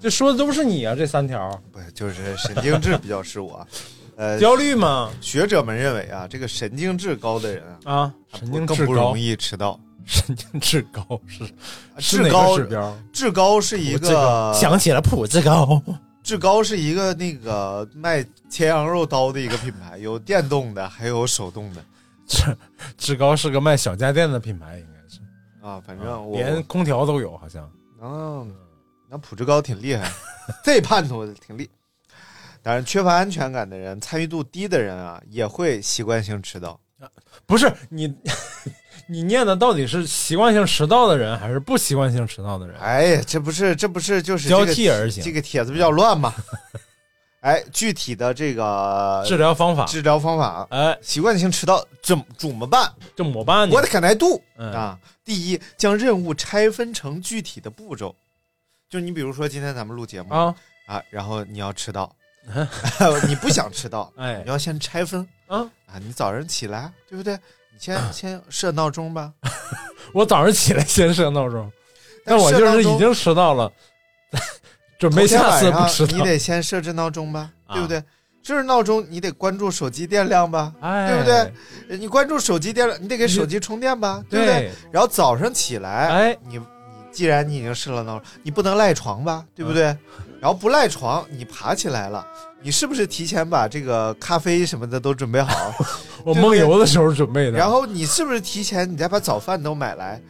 [0.00, 1.48] 这说的都是你啊，这三条。
[1.70, 3.64] 不，就是神经质比较是我。
[4.16, 5.10] 呃， 焦虑吗？
[5.20, 9.78] 学者们认为啊，这个神经质高的人啊，神经更不容易迟到。
[10.06, 11.20] 神经质高
[11.98, 12.96] 是质高指标？
[13.12, 15.82] 质高是一个想起了普志高。
[16.22, 21.84] 志高是一个那个卖切羊肉刀的一个品牌，有电动的，还有手动的。
[22.26, 22.56] 志
[22.96, 25.20] 志高是个卖小家电的品牌，应该是
[25.60, 27.70] 啊，反正连空调都有，好像。
[28.02, 28.52] 嗯，
[29.08, 30.10] 那普志高挺厉害，
[30.64, 31.68] 这叛徒挺厉。
[32.62, 36.80] 当然，缺乏安全感的人，参与度低的人啊，也会习惯性迟到。
[37.44, 38.12] 不是你。
[39.08, 42.76] 你念的到底是习惯性迟到的人，还是不习惯性迟到的人？
[42.78, 45.22] 哎呀，这不是，这不是就是交替而行。
[45.22, 46.34] 这个帖子比较乱嘛？
[47.40, 52.92] 哎，具体的这个治疗方法，治疗方法，哎，习惯性迟到怎怎么办？
[53.16, 53.70] 怎么办？
[53.70, 54.98] 我的可耐度啊！
[55.24, 58.12] 第一，将任务拆分成具体的步骤。
[58.90, 60.52] 就你比如说，今天咱们录节目啊
[60.86, 62.12] 啊，然后你要迟到，
[63.28, 65.98] 你不想迟到，哎，你要先拆分啊啊！
[66.00, 67.38] 你早上起来，对不对？
[67.78, 69.32] 先先 设闹钟吧，
[70.12, 71.70] 我早上起来先设闹钟，
[72.24, 73.70] 但我就是已经迟到了，
[74.98, 76.16] 准备下次不迟到。
[76.16, 78.02] 你得先设置闹钟吧，对不对？
[78.42, 81.98] 设置闹钟，你得关注手机电量吧，对不对？
[81.98, 84.70] 你关注手机电量，你得给手机充电吧，对不对？
[84.92, 86.64] 然后早上起来，哎，你你
[87.10, 89.84] 既然你已经设了闹钟，你不能赖床吧，对不对？
[90.40, 92.24] 然后不赖床，你爬起来了。
[92.62, 95.72] 你是不是提前把这个咖啡什么的都准备好？
[96.26, 97.52] 我梦游的时候准备的。
[97.52, 100.20] 然后你是不是提前你再把早饭都买来，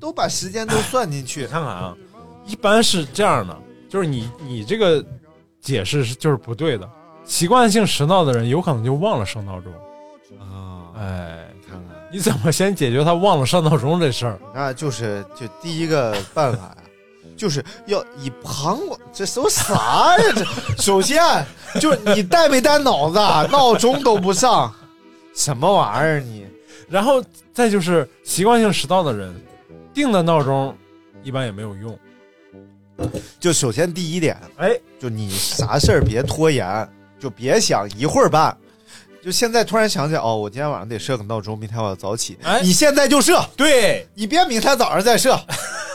[0.00, 1.46] 都把时间都算进去？
[1.46, 1.94] 看看啊，
[2.46, 3.54] 一般是这样的，
[3.86, 5.04] 就是你你这个
[5.60, 6.88] 解释是就是不对的。
[7.26, 9.70] 习惯性迟到的人有可能就忘了上闹钟
[10.40, 10.88] 啊。
[10.96, 14.40] 哎，看看你怎么先解决他忘了上闹钟这事儿？
[14.54, 16.76] 那就是就第一个办法呀。
[17.36, 20.24] 就是要以旁观，这都啥呀？
[20.36, 21.20] 这首先
[21.80, 23.16] 就是你带没带脑子？
[23.50, 24.72] 闹钟都不上，
[25.34, 26.46] 什么玩意儿你？
[26.88, 27.22] 然后
[27.54, 29.34] 再就是习惯性迟到的人，
[29.94, 30.76] 定的闹钟
[31.22, 31.98] 一般也没有用。
[33.40, 38.56] 就首先第一点，哎，就你啥事儿别拖延，就别想一会儿办。
[39.24, 42.36] 就现在突然想起来，哦，我今天晚上得设个闹钟，明天我要早起。
[42.42, 45.38] 哎，你现在就设，对你别明天早上再设。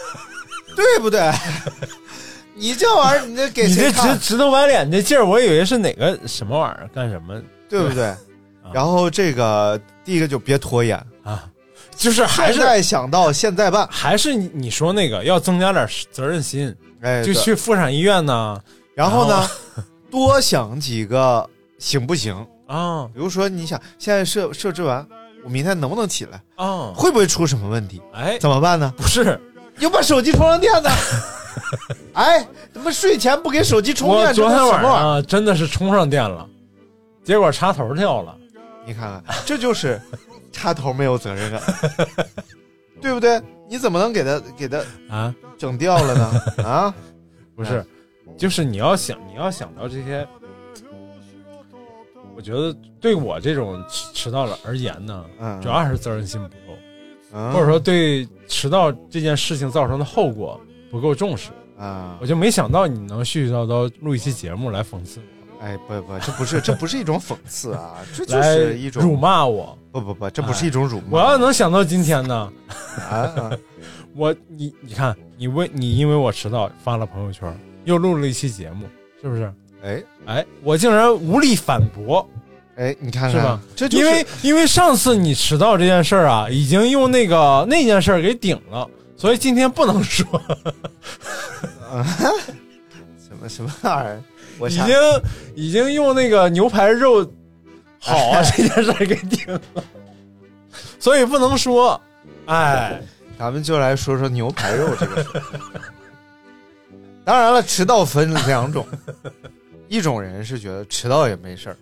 [0.75, 1.31] 对不对？
[2.55, 8.13] 你这玩意儿，你这给你这直直头歪脸这劲儿，我以为是哪个什么玩意儿干什么，对不对？
[8.73, 11.45] 然后这个第一个就别拖延啊，
[11.95, 18.59] 就是还是在想到现在办，还是你你说那个要增加点责任心，哎，就去妇产医院呢，
[18.93, 19.49] 然后呢，
[20.11, 21.47] 多想几个
[21.79, 22.35] 行不行
[22.67, 23.05] 啊？
[23.13, 25.05] 比如说你想现在设设置完。
[25.43, 26.41] 我明天能不能起来？
[26.55, 28.01] 啊，会不会出什么问题？
[28.11, 28.91] 哎，怎么办呢？
[28.97, 29.39] 不是，
[29.79, 30.89] 又把手机充上电呢？
[32.13, 34.27] 哎，怎么睡前不给手机充电？
[34.27, 36.45] 我昨天晚上上真的是充上电了，
[37.23, 38.35] 结果插头掉了。
[38.87, 40.01] 你看看，这就是
[40.51, 41.61] 插头没有责任感，
[43.01, 43.39] 对不对？
[43.69, 46.41] 你怎么能给他给他啊整掉了呢？
[46.63, 46.95] 啊，
[47.53, 47.85] 不是，
[48.37, 50.25] 就是你要想你要想到这些，
[52.33, 56.77] 我觉得对我这种迟迟到了而言呢，嗯主要还是责任心不够，
[57.33, 60.59] 嗯或者说对迟到这件事情造成的后果
[60.89, 61.49] 不够重视。
[61.77, 65.19] 啊我，就没想到你能絮絮叨叨录一期节目来讽刺
[65.61, 69.77] 哎，不不，这不是这不是一种讽刺啊，这，就是一种辱骂我。
[69.91, 71.05] 不不不，这不是一种辱骂。
[71.09, 72.51] 我要能想到今天呢，
[73.09, 73.51] 啊啊，
[74.15, 77.51] 我你你看，你为你因为我迟到发了朋友圈，
[77.85, 78.85] 又录了一期节目，
[79.21, 79.51] 是不是？
[79.83, 82.27] 哎哎，我竟然无力反驳，
[82.75, 83.59] 哎，你看看，是吧？
[83.75, 90.25] 这就是因为因为上次你迟到这件事儿啊，已经用那个那件事儿给顶了，所以今天不能说，
[93.17, 94.23] 什么什么玩意儿，
[94.59, 94.87] 我已经
[95.55, 97.25] 已经用那个牛排肉
[97.99, 99.83] 好啊这件事儿给顶了，
[100.99, 101.99] 所以不能说。
[102.45, 103.01] 哎，
[103.37, 105.41] 咱们就来说说牛排肉这个事儿。
[107.25, 108.87] 当然了，迟到分两种，
[109.89, 111.77] 一种人是觉得迟到也没事儿，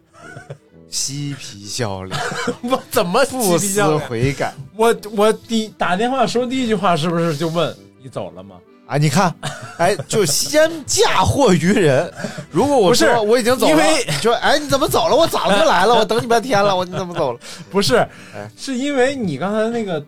[0.89, 2.19] 嬉皮笑脸，
[2.63, 8.55] 我怎么不思悔改我我第打电话说第一句话是不是就问你走了吗？
[8.87, 8.97] 啊！
[8.97, 9.33] 你看，
[9.77, 12.11] 哎，就先嫁祸于人。
[12.51, 15.15] 如果我不是说我已经走了，因为你说哎你怎么走了？
[15.15, 17.39] 我早就来了，我等你半天了，我你怎么走了？
[17.71, 17.95] 不是
[18.35, 20.05] 哎，是因为你刚才那个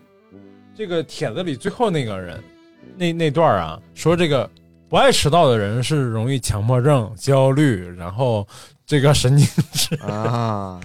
[0.76, 2.42] 这个帖子里最后那个人
[2.96, 4.48] 那那段啊，说这个
[4.88, 8.46] 不爱迟到的人是容易强迫症、焦虑，然后
[8.86, 9.96] 这个神经质。
[10.06, 10.80] 啊，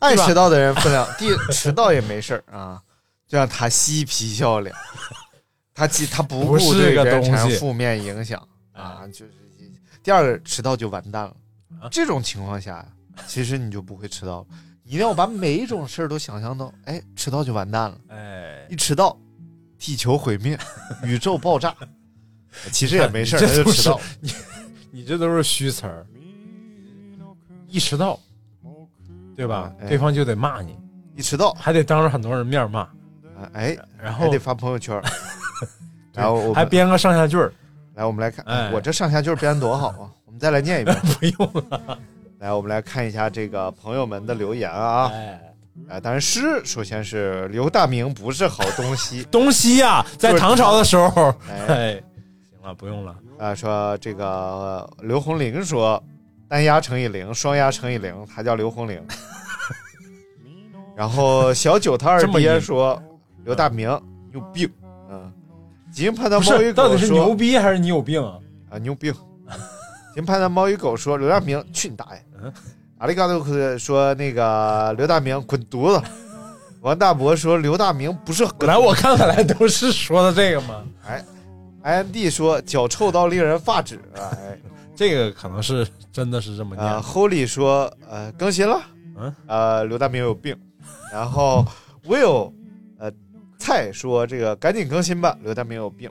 [0.00, 2.78] 爱迟到的人分两，第迟到也没事儿啊，
[3.26, 4.74] 就让他嬉皮笑脸，
[5.74, 9.32] 他既他不顾这个对别人产东西生负面影响啊，就是
[10.02, 11.36] 第二个迟到就完蛋了。
[11.80, 12.86] 啊这种情况下，
[13.26, 14.46] 其实你就不会迟到了。
[14.84, 17.98] 你一定要把每一种事儿都想象到，哎，迟到就完蛋了。
[18.08, 19.16] 哎，一迟到，
[19.78, 20.58] 地球毁灭，
[21.04, 21.74] 宇宙爆炸。
[22.70, 23.98] 其实也没事儿，就迟到。
[24.20, 24.32] 你
[24.90, 26.06] 你这都是虚词儿。
[27.66, 28.20] 一迟到，
[29.34, 29.72] 对吧？
[29.80, 30.76] 哎对方就得骂你，
[31.16, 32.86] 一迟到，还得当着很多人面骂，
[33.54, 35.02] 哎，然后还得发朋友圈儿。
[36.14, 37.52] 然后我还编个上下句儿。
[37.94, 40.10] 来，我们来看，哎我这上下句编得多好啊！
[40.26, 40.96] 我们再来念一遍。
[41.00, 41.98] 不用了。
[42.38, 45.10] 来，我们来看一下这个朋友们的留言啊。
[45.12, 45.40] 哎，
[45.88, 52.02] 哎，当然诗首先是刘大明不是好东西 东西呀、在唐朝的时候，哎哎，
[52.50, 53.14] 行了，不用了。
[53.38, 56.02] 啊，说这个呃刘红玲说
[56.48, 59.02] 单压乘以零，双压乘以零，他叫刘红玲。
[60.94, 63.02] 然后小九他二爹说
[63.44, 63.88] 刘大明
[64.32, 64.81] 有病，嗯，
[65.92, 68.38] 金盘的不是，猫与狗到底是说牛逼还是你有病啊？
[68.70, 69.14] 啊，牛病。
[70.14, 72.52] 金盘的猫与狗说：“刘大明去你大爷！”嗯
[72.98, 76.06] 阿里嘎多说：“那个刘大明滚犊子！”
[76.82, 80.84] 王大伯说：“刘大明不是本来我看下来都是说的这个嘛
[81.82, 84.00] ，I M D 说脚臭到令人发指。
[84.14, 84.58] 哎，
[84.94, 86.86] 这个可能是真的是这么念。
[87.00, 88.80] ，Holy 说呃更新了，
[89.16, 90.56] 嗯，呃刘大明有病。
[91.12, 91.66] 然后
[92.06, 92.52] Will
[93.62, 96.10] 呃蔡说这个赶紧更新吧，刘大明有病。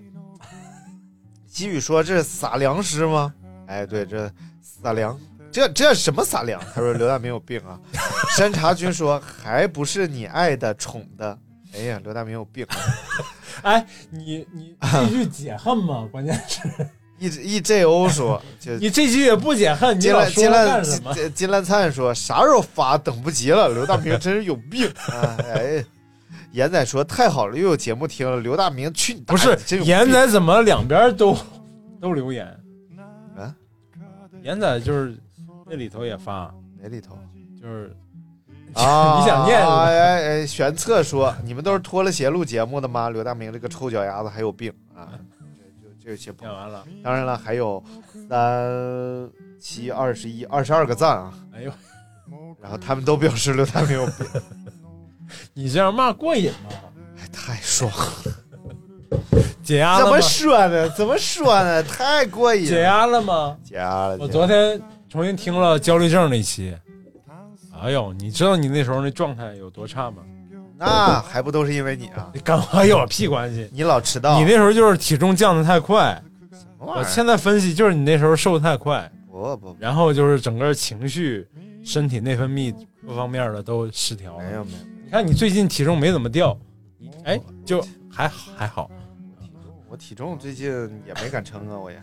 [1.48, 3.34] 西雨说这是撒粮食吗？
[3.68, 4.32] 哎，对，这
[4.62, 5.20] 撒粮，
[5.52, 6.62] 这这什么撒粮？
[6.74, 7.78] 他说刘大明有病啊。
[8.38, 11.38] 山茶君说还不是你爱的宠的。
[11.74, 12.66] 哎呀，刘大明有病。
[13.64, 16.08] 哎，你你继续解恨吗？
[16.10, 16.62] 关键是
[17.20, 21.14] E E J O 说就你这句也不解恨，你老说干什么？
[21.14, 22.98] 金金兰灿说啥时候发？
[22.98, 25.38] 等不及了，刘大明真是有病啊！
[25.54, 25.84] 哎，
[26.52, 28.40] 严仔说太好了，又有节目听了。
[28.40, 29.16] 刘大明去！
[29.22, 31.36] 不是严仔怎么两边都
[32.00, 32.46] 都留言？
[33.38, 33.56] 啊？
[34.44, 35.16] 严仔就是
[35.66, 37.18] 那里头也发，哪里头
[37.60, 37.96] 就是
[38.74, 39.20] 啊？
[39.20, 40.46] 你想念哎哎哎！
[40.46, 43.10] 玄策说 你们都是脱了鞋录节目的吗？
[43.10, 45.08] 刘大明这个臭脚丫子还有病啊！
[46.02, 46.84] 这就这些朋友，念完了。
[47.04, 47.82] 当然了，还有
[48.28, 49.30] 三
[49.60, 51.34] 七二十一二十二个赞啊！
[51.54, 51.72] 哎呦，
[52.62, 54.26] 然后他们都表示刘大明有病，
[55.54, 56.70] 你这样骂过瘾吗？
[57.18, 59.38] 哎，太爽了。
[59.64, 60.22] 解压了吗怎么？
[60.22, 60.90] 说呢？
[60.90, 61.84] 怎么说呢？
[61.84, 62.70] 太过瘾了！
[62.70, 63.58] 解压了吗？
[63.64, 64.18] 解压了。
[64.20, 66.76] 我昨天重新听了焦虑症那期，
[67.82, 70.18] 哎呦，你知道你那时候那状态有多差吗？
[70.78, 72.30] 那还不都是因为你啊？
[72.34, 73.70] 你干我有屁关系？
[73.72, 76.20] 你老迟到，你那时候就是体重降得太快，
[76.80, 81.48] 我现在分析就是你那时候瘦得太快，不不然后就是整个情绪、
[81.84, 82.74] 身体内分泌
[83.08, 84.44] 各方面的都失调了。
[84.44, 86.58] 没有没有，你看你最近体重没怎么掉，
[87.26, 88.90] 哎，就还还好。
[89.90, 90.70] 我体重最近
[91.06, 92.02] 也没敢称啊，我也，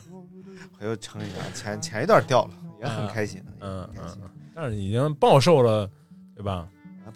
[0.80, 1.36] 我又称一下。
[1.54, 3.42] 前前一段掉了，也很开心。
[3.60, 4.18] 嗯嗯，
[4.54, 5.86] 但是已经暴瘦了，
[6.34, 6.66] 对吧？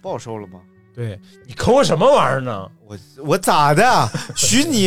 [0.03, 0.61] 暴瘦了吗？
[0.95, 2.69] 对你抠什么玩意儿呢？
[2.85, 4.09] 我我咋的？
[4.37, 4.85] 许你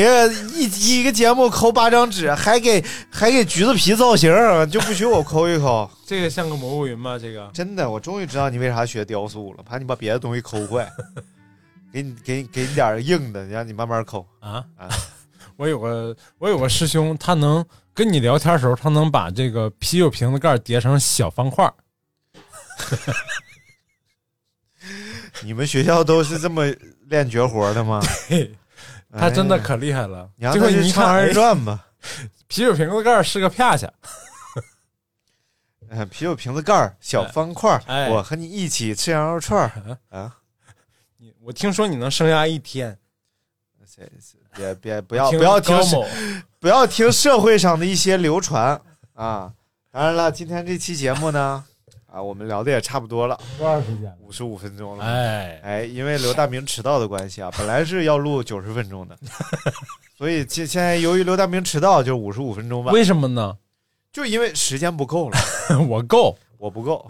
[0.54, 4.32] 一 一个节目抠八张纸，还给还给橘子皮造型，
[4.70, 5.90] 就不许我抠一抠？
[6.06, 7.18] 这个像个蘑菇云吗？
[7.18, 10.92] 这个真的，我终于知道你为啥学雕塑了，怕你把别的东西抠坏。
[11.94, 14.90] 给你给你给你点硬的，让你慢慢抠啊啊！
[15.58, 21.72] 我有个我有个师兄，他能跟你聊天的时候，他能把这个啤酒瓶子盖叠成小方块。
[25.42, 26.66] 你们学校都是这么
[27.08, 28.02] 练绝活的吗？
[29.12, 30.30] 他真的可厉害了。
[30.36, 31.88] 你让他去唱二人转吧。
[32.48, 33.92] 啤酒瓶子盖是个啪下。
[36.10, 37.80] 啤酒瓶子盖小方块，
[38.10, 39.72] 我和你一起吃羊肉串
[40.10, 40.38] 啊。
[41.18, 42.98] 你我听说你能生压一天，
[44.56, 45.78] 别别不要不要听
[46.60, 48.82] 不要听社会上的一些流传
[49.14, 49.54] 啊！
[49.92, 51.64] 当然了，今天这期节目呢，
[52.14, 54.16] 啊，我们聊的也差不多了，多长时间？
[54.20, 55.04] 五十五分钟了。
[55.04, 59.18] 哎哎，因为刘大明迟到的关系啊，本来是要录九十分钟的，
[60.16, 62.92] 所以现现在由于刘大明迟到，就五十五分钟吧。
[62.92, 63.58] 为什么呢？
[64.12, 65.38] 就因为时间不够了。
[65.90, 67.04] 我够，我不够，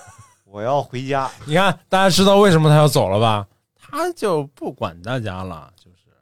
[0.44, 1.30] 我要回家。
[1.46, 3.46] 你看，大家知道为什么他要走了吧？
[3.78, 6.14] 他就不管大家了，就是，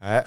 [0.00, 0.26] 哎，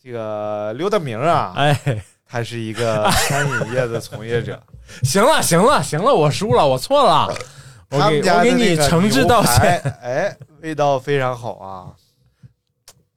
[0.00, 1.76] 这个刘大明啊，哎，
[2.24, 4.62] 他是一个餐饮业的从业者。
[5.02, 7.32] 行了，行了，行了，我输了，我错了。
[7.90, 9.78] 我给我给你诚挚道歉。
[10.02, 11.92] 哎，味道非常好啊，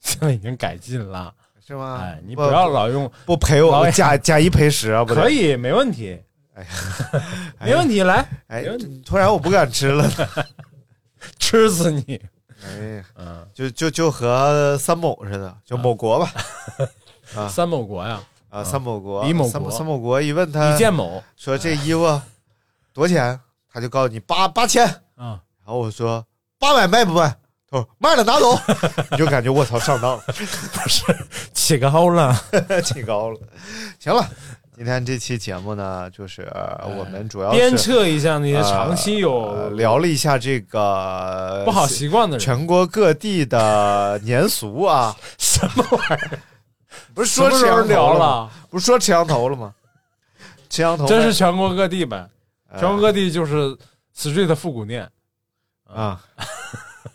[0.01, 1.33] 现在已经改进了，
[1.65, 1.99] 是吗？
[2.01, 6.19] 哎，你不要老用不赔我，假假一赔十啊，不可以，没问题。
[6.55, 6.69] 哎呀，
[7.59, 8.65] 没问题，来，哎，
[9.05, 10.09] 突然我不敢吃了，
[11.39, 12.19] 吃死你。
[12.63, 16.31] 哎，嗯，就就就和三某似的，就某国吧，
[17.35, 18.21] 啊，三某国呀，
[18.55, 21.21] 啊，三某国，李某国，三某国一问他，李建某。
[21.35, 22.21] 说这衣服
[22.93, 23.37] 多少钱，
[23.69, 26.25] 他就告诉你八八千，啊，然后我说
[26.57, 27.35] 八百卖不卖？
[27.69, 28.57] 他说卖了拿走，
[29.11, 30.31] 你就感觉我操上当了，不
[30.87, 31.03] 是
[31.53, 32.33] 起高了，
[32.81, 33.39] 起高了，
[33.99, 34.25] 行了。
[34.77, 36.49] 今天这期节目呢，就是
[36.97, 46.39] 我们主要鞭策一下那些长期有聊了一下这个不好习惯的人，全国各地的 年俗啊，什么玩意儿？
[47.15, 48.51] 不是说吃羊头了？
[48.69, 49.73] 不是说吃羊头了吗？
[50.69, 52.29] 吃羊头，这是全国各地呗？
[52.77, 53.75] 全国各地就是
[54.13, 55.09] street 复古店
[55.87, 56.21] 啊！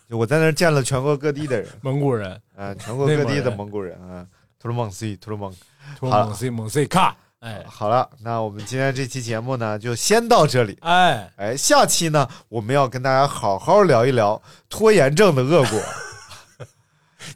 [0.09, 4.25] 我在那儿见了全国各地的人，蒙古人啊，全国各地的蒙古人啊，
[4.59, 5.51] 图鲁蒙 C，图鲁蒙，
[5.99, 7.15] 图鲁蒙 C，蒙 C 卡。
[7.39, 10.77] 哎，好了，那我们今天这期节目呢，就先到这里。
[10.81, 15.79] 哎哎，下期呢，我们要跟大家好好聊一聊拖延症的恶果。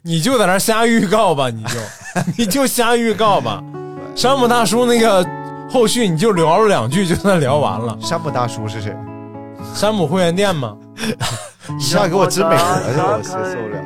[0.02, 1.78] 你就在那瞎预告吧，你就
[2.38, 3.62] 你就瞎预告吧。
[4.14, 5.26] 山姆大叔那个
[5.70, 7.96] 后续你就聊了两句，就算聊完了。
[8.00, 8.96] 山姆大叔是谁？
[9.74, 10.76] 山姆会员店吗？
[11.78, 13.82] 一下给我指美国去了，我谁受不了？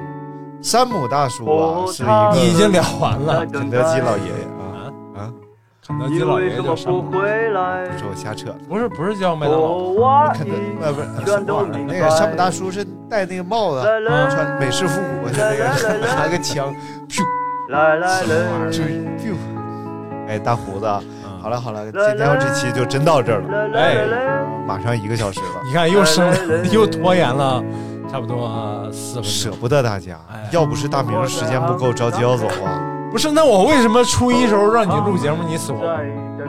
[0.63, 4.60] 山姆大叔啊，是一个你已经聊完了，肯德基老爷爷。
[5.91, 7.03] 肯德基老爷爷叫什么？
[7.03, 13.83] 不是我瞎扯，不是不是叫麦当劳，肯德呃不是什么那个山姆大叔是戴那个帽子，
[14.31, 15.65] 穿美式复古的那个，
[16.07, 16.73] 拿个枪，
[17.09, 17.25] 咻，
[17.69, 18.81] 什么玩意
[20.29, 20.87] 哎，大胡子，
[21.43, 23.97] 好了好了，今天这期就真到这儿了，哎，
[24.65, 26.33] 马上一个小时了，你看又生
[26.71, 27.61] 又拖延了，
[28.09, 30.17] 差不多四分钟，舍不得大家，
[30.53, 32.81] 要不是大明时间不够，着急要走啊。
[33.11, 35.99] 不是，那我为什么初一时候让你录节目你死活？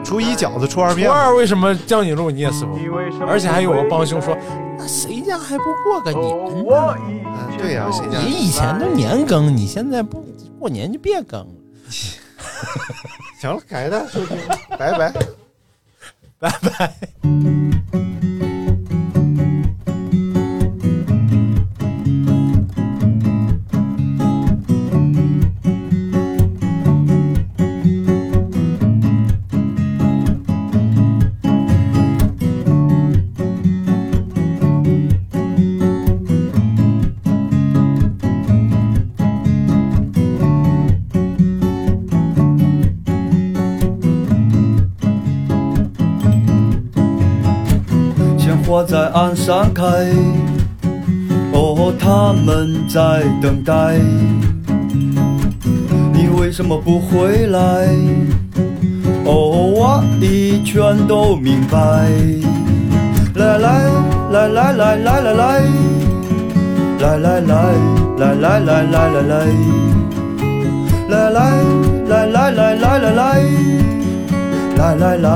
[0.04, 1.08] 初一饺子，初二面。
[1.08, 2.76] 初二为什么叫你录你也死活？
[3.26, 4.36] 而且还有个帮凶说，
[4.78, 6.96] 那谁家还不过个年呢？
[7.06, 8.18] 嗯，对呀，谁家？
[8.18, 10.24] 你以前都年更，你现在不
[10.58, 11.46] 过年就别更了。
[13.40, 14.36] 行了，感谢大家收听，
[14.78, 15.12] 拜拜，
[16.38, 17.61] 拜拜。
[48.84, 49.84] 在岸上开，
[51.52, 53.98] 哦，他们在等待。
[56.12, 57.60] 你为什么不回来？
[59.24, 59.32] 哦，
[59.74, 61.78] 我已全都明白。
[63.34, 63.88] 来来
[64.30, 65.62] 来来来来来来，
[67.00, 67.54] 来来来
[68.18, 69.32] 来来来来来来，
[71.08, 71.38] 来来
[72.08, 73.22] 来来来来来来，
[74.76, 75.26] 来来来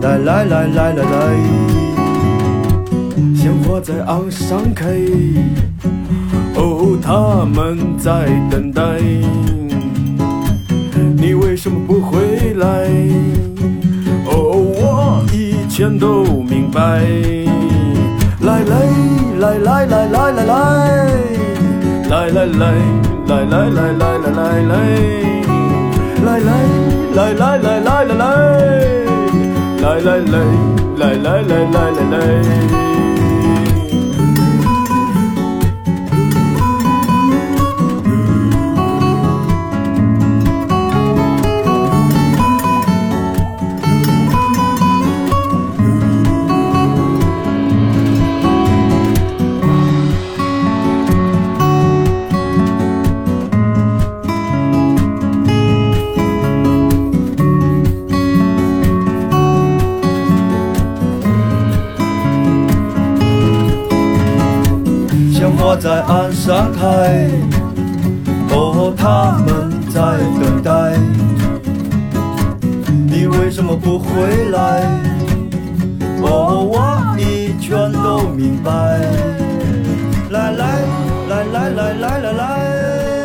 [0.00, 1.87] 来来来来来来，
[3.40, 4.84] 鲜花在岸上开，
[6.56, 8.82] 哦，他们在等待，
[11.16, 12.66] 你为什么不回来？
[14.26, 17.00] 哦，我一切都明白。
[18.40, 18.74] 来来
[19.38, 20.52] 来来来来来来，
[22.10, 22.74] 来来来
[23.28, 24.74] 来来来来来来来，
[26.24, 26.50] 来来
[27.14, 28.20] 来来来来来来，
[29.80, 30.34] 来来来
[30.98, 32.77] 来来来来来。
[65.80, 67.28] 在岸上开，
[68.50, 70.98] 哦，他们在等待。
[73.06, 74.82] 你为什么不回来？
[76.20, 78.70] 哦，我已全都明白。
[80.30, 80.82] 来来
[81.28, 83.17] 来来来来来。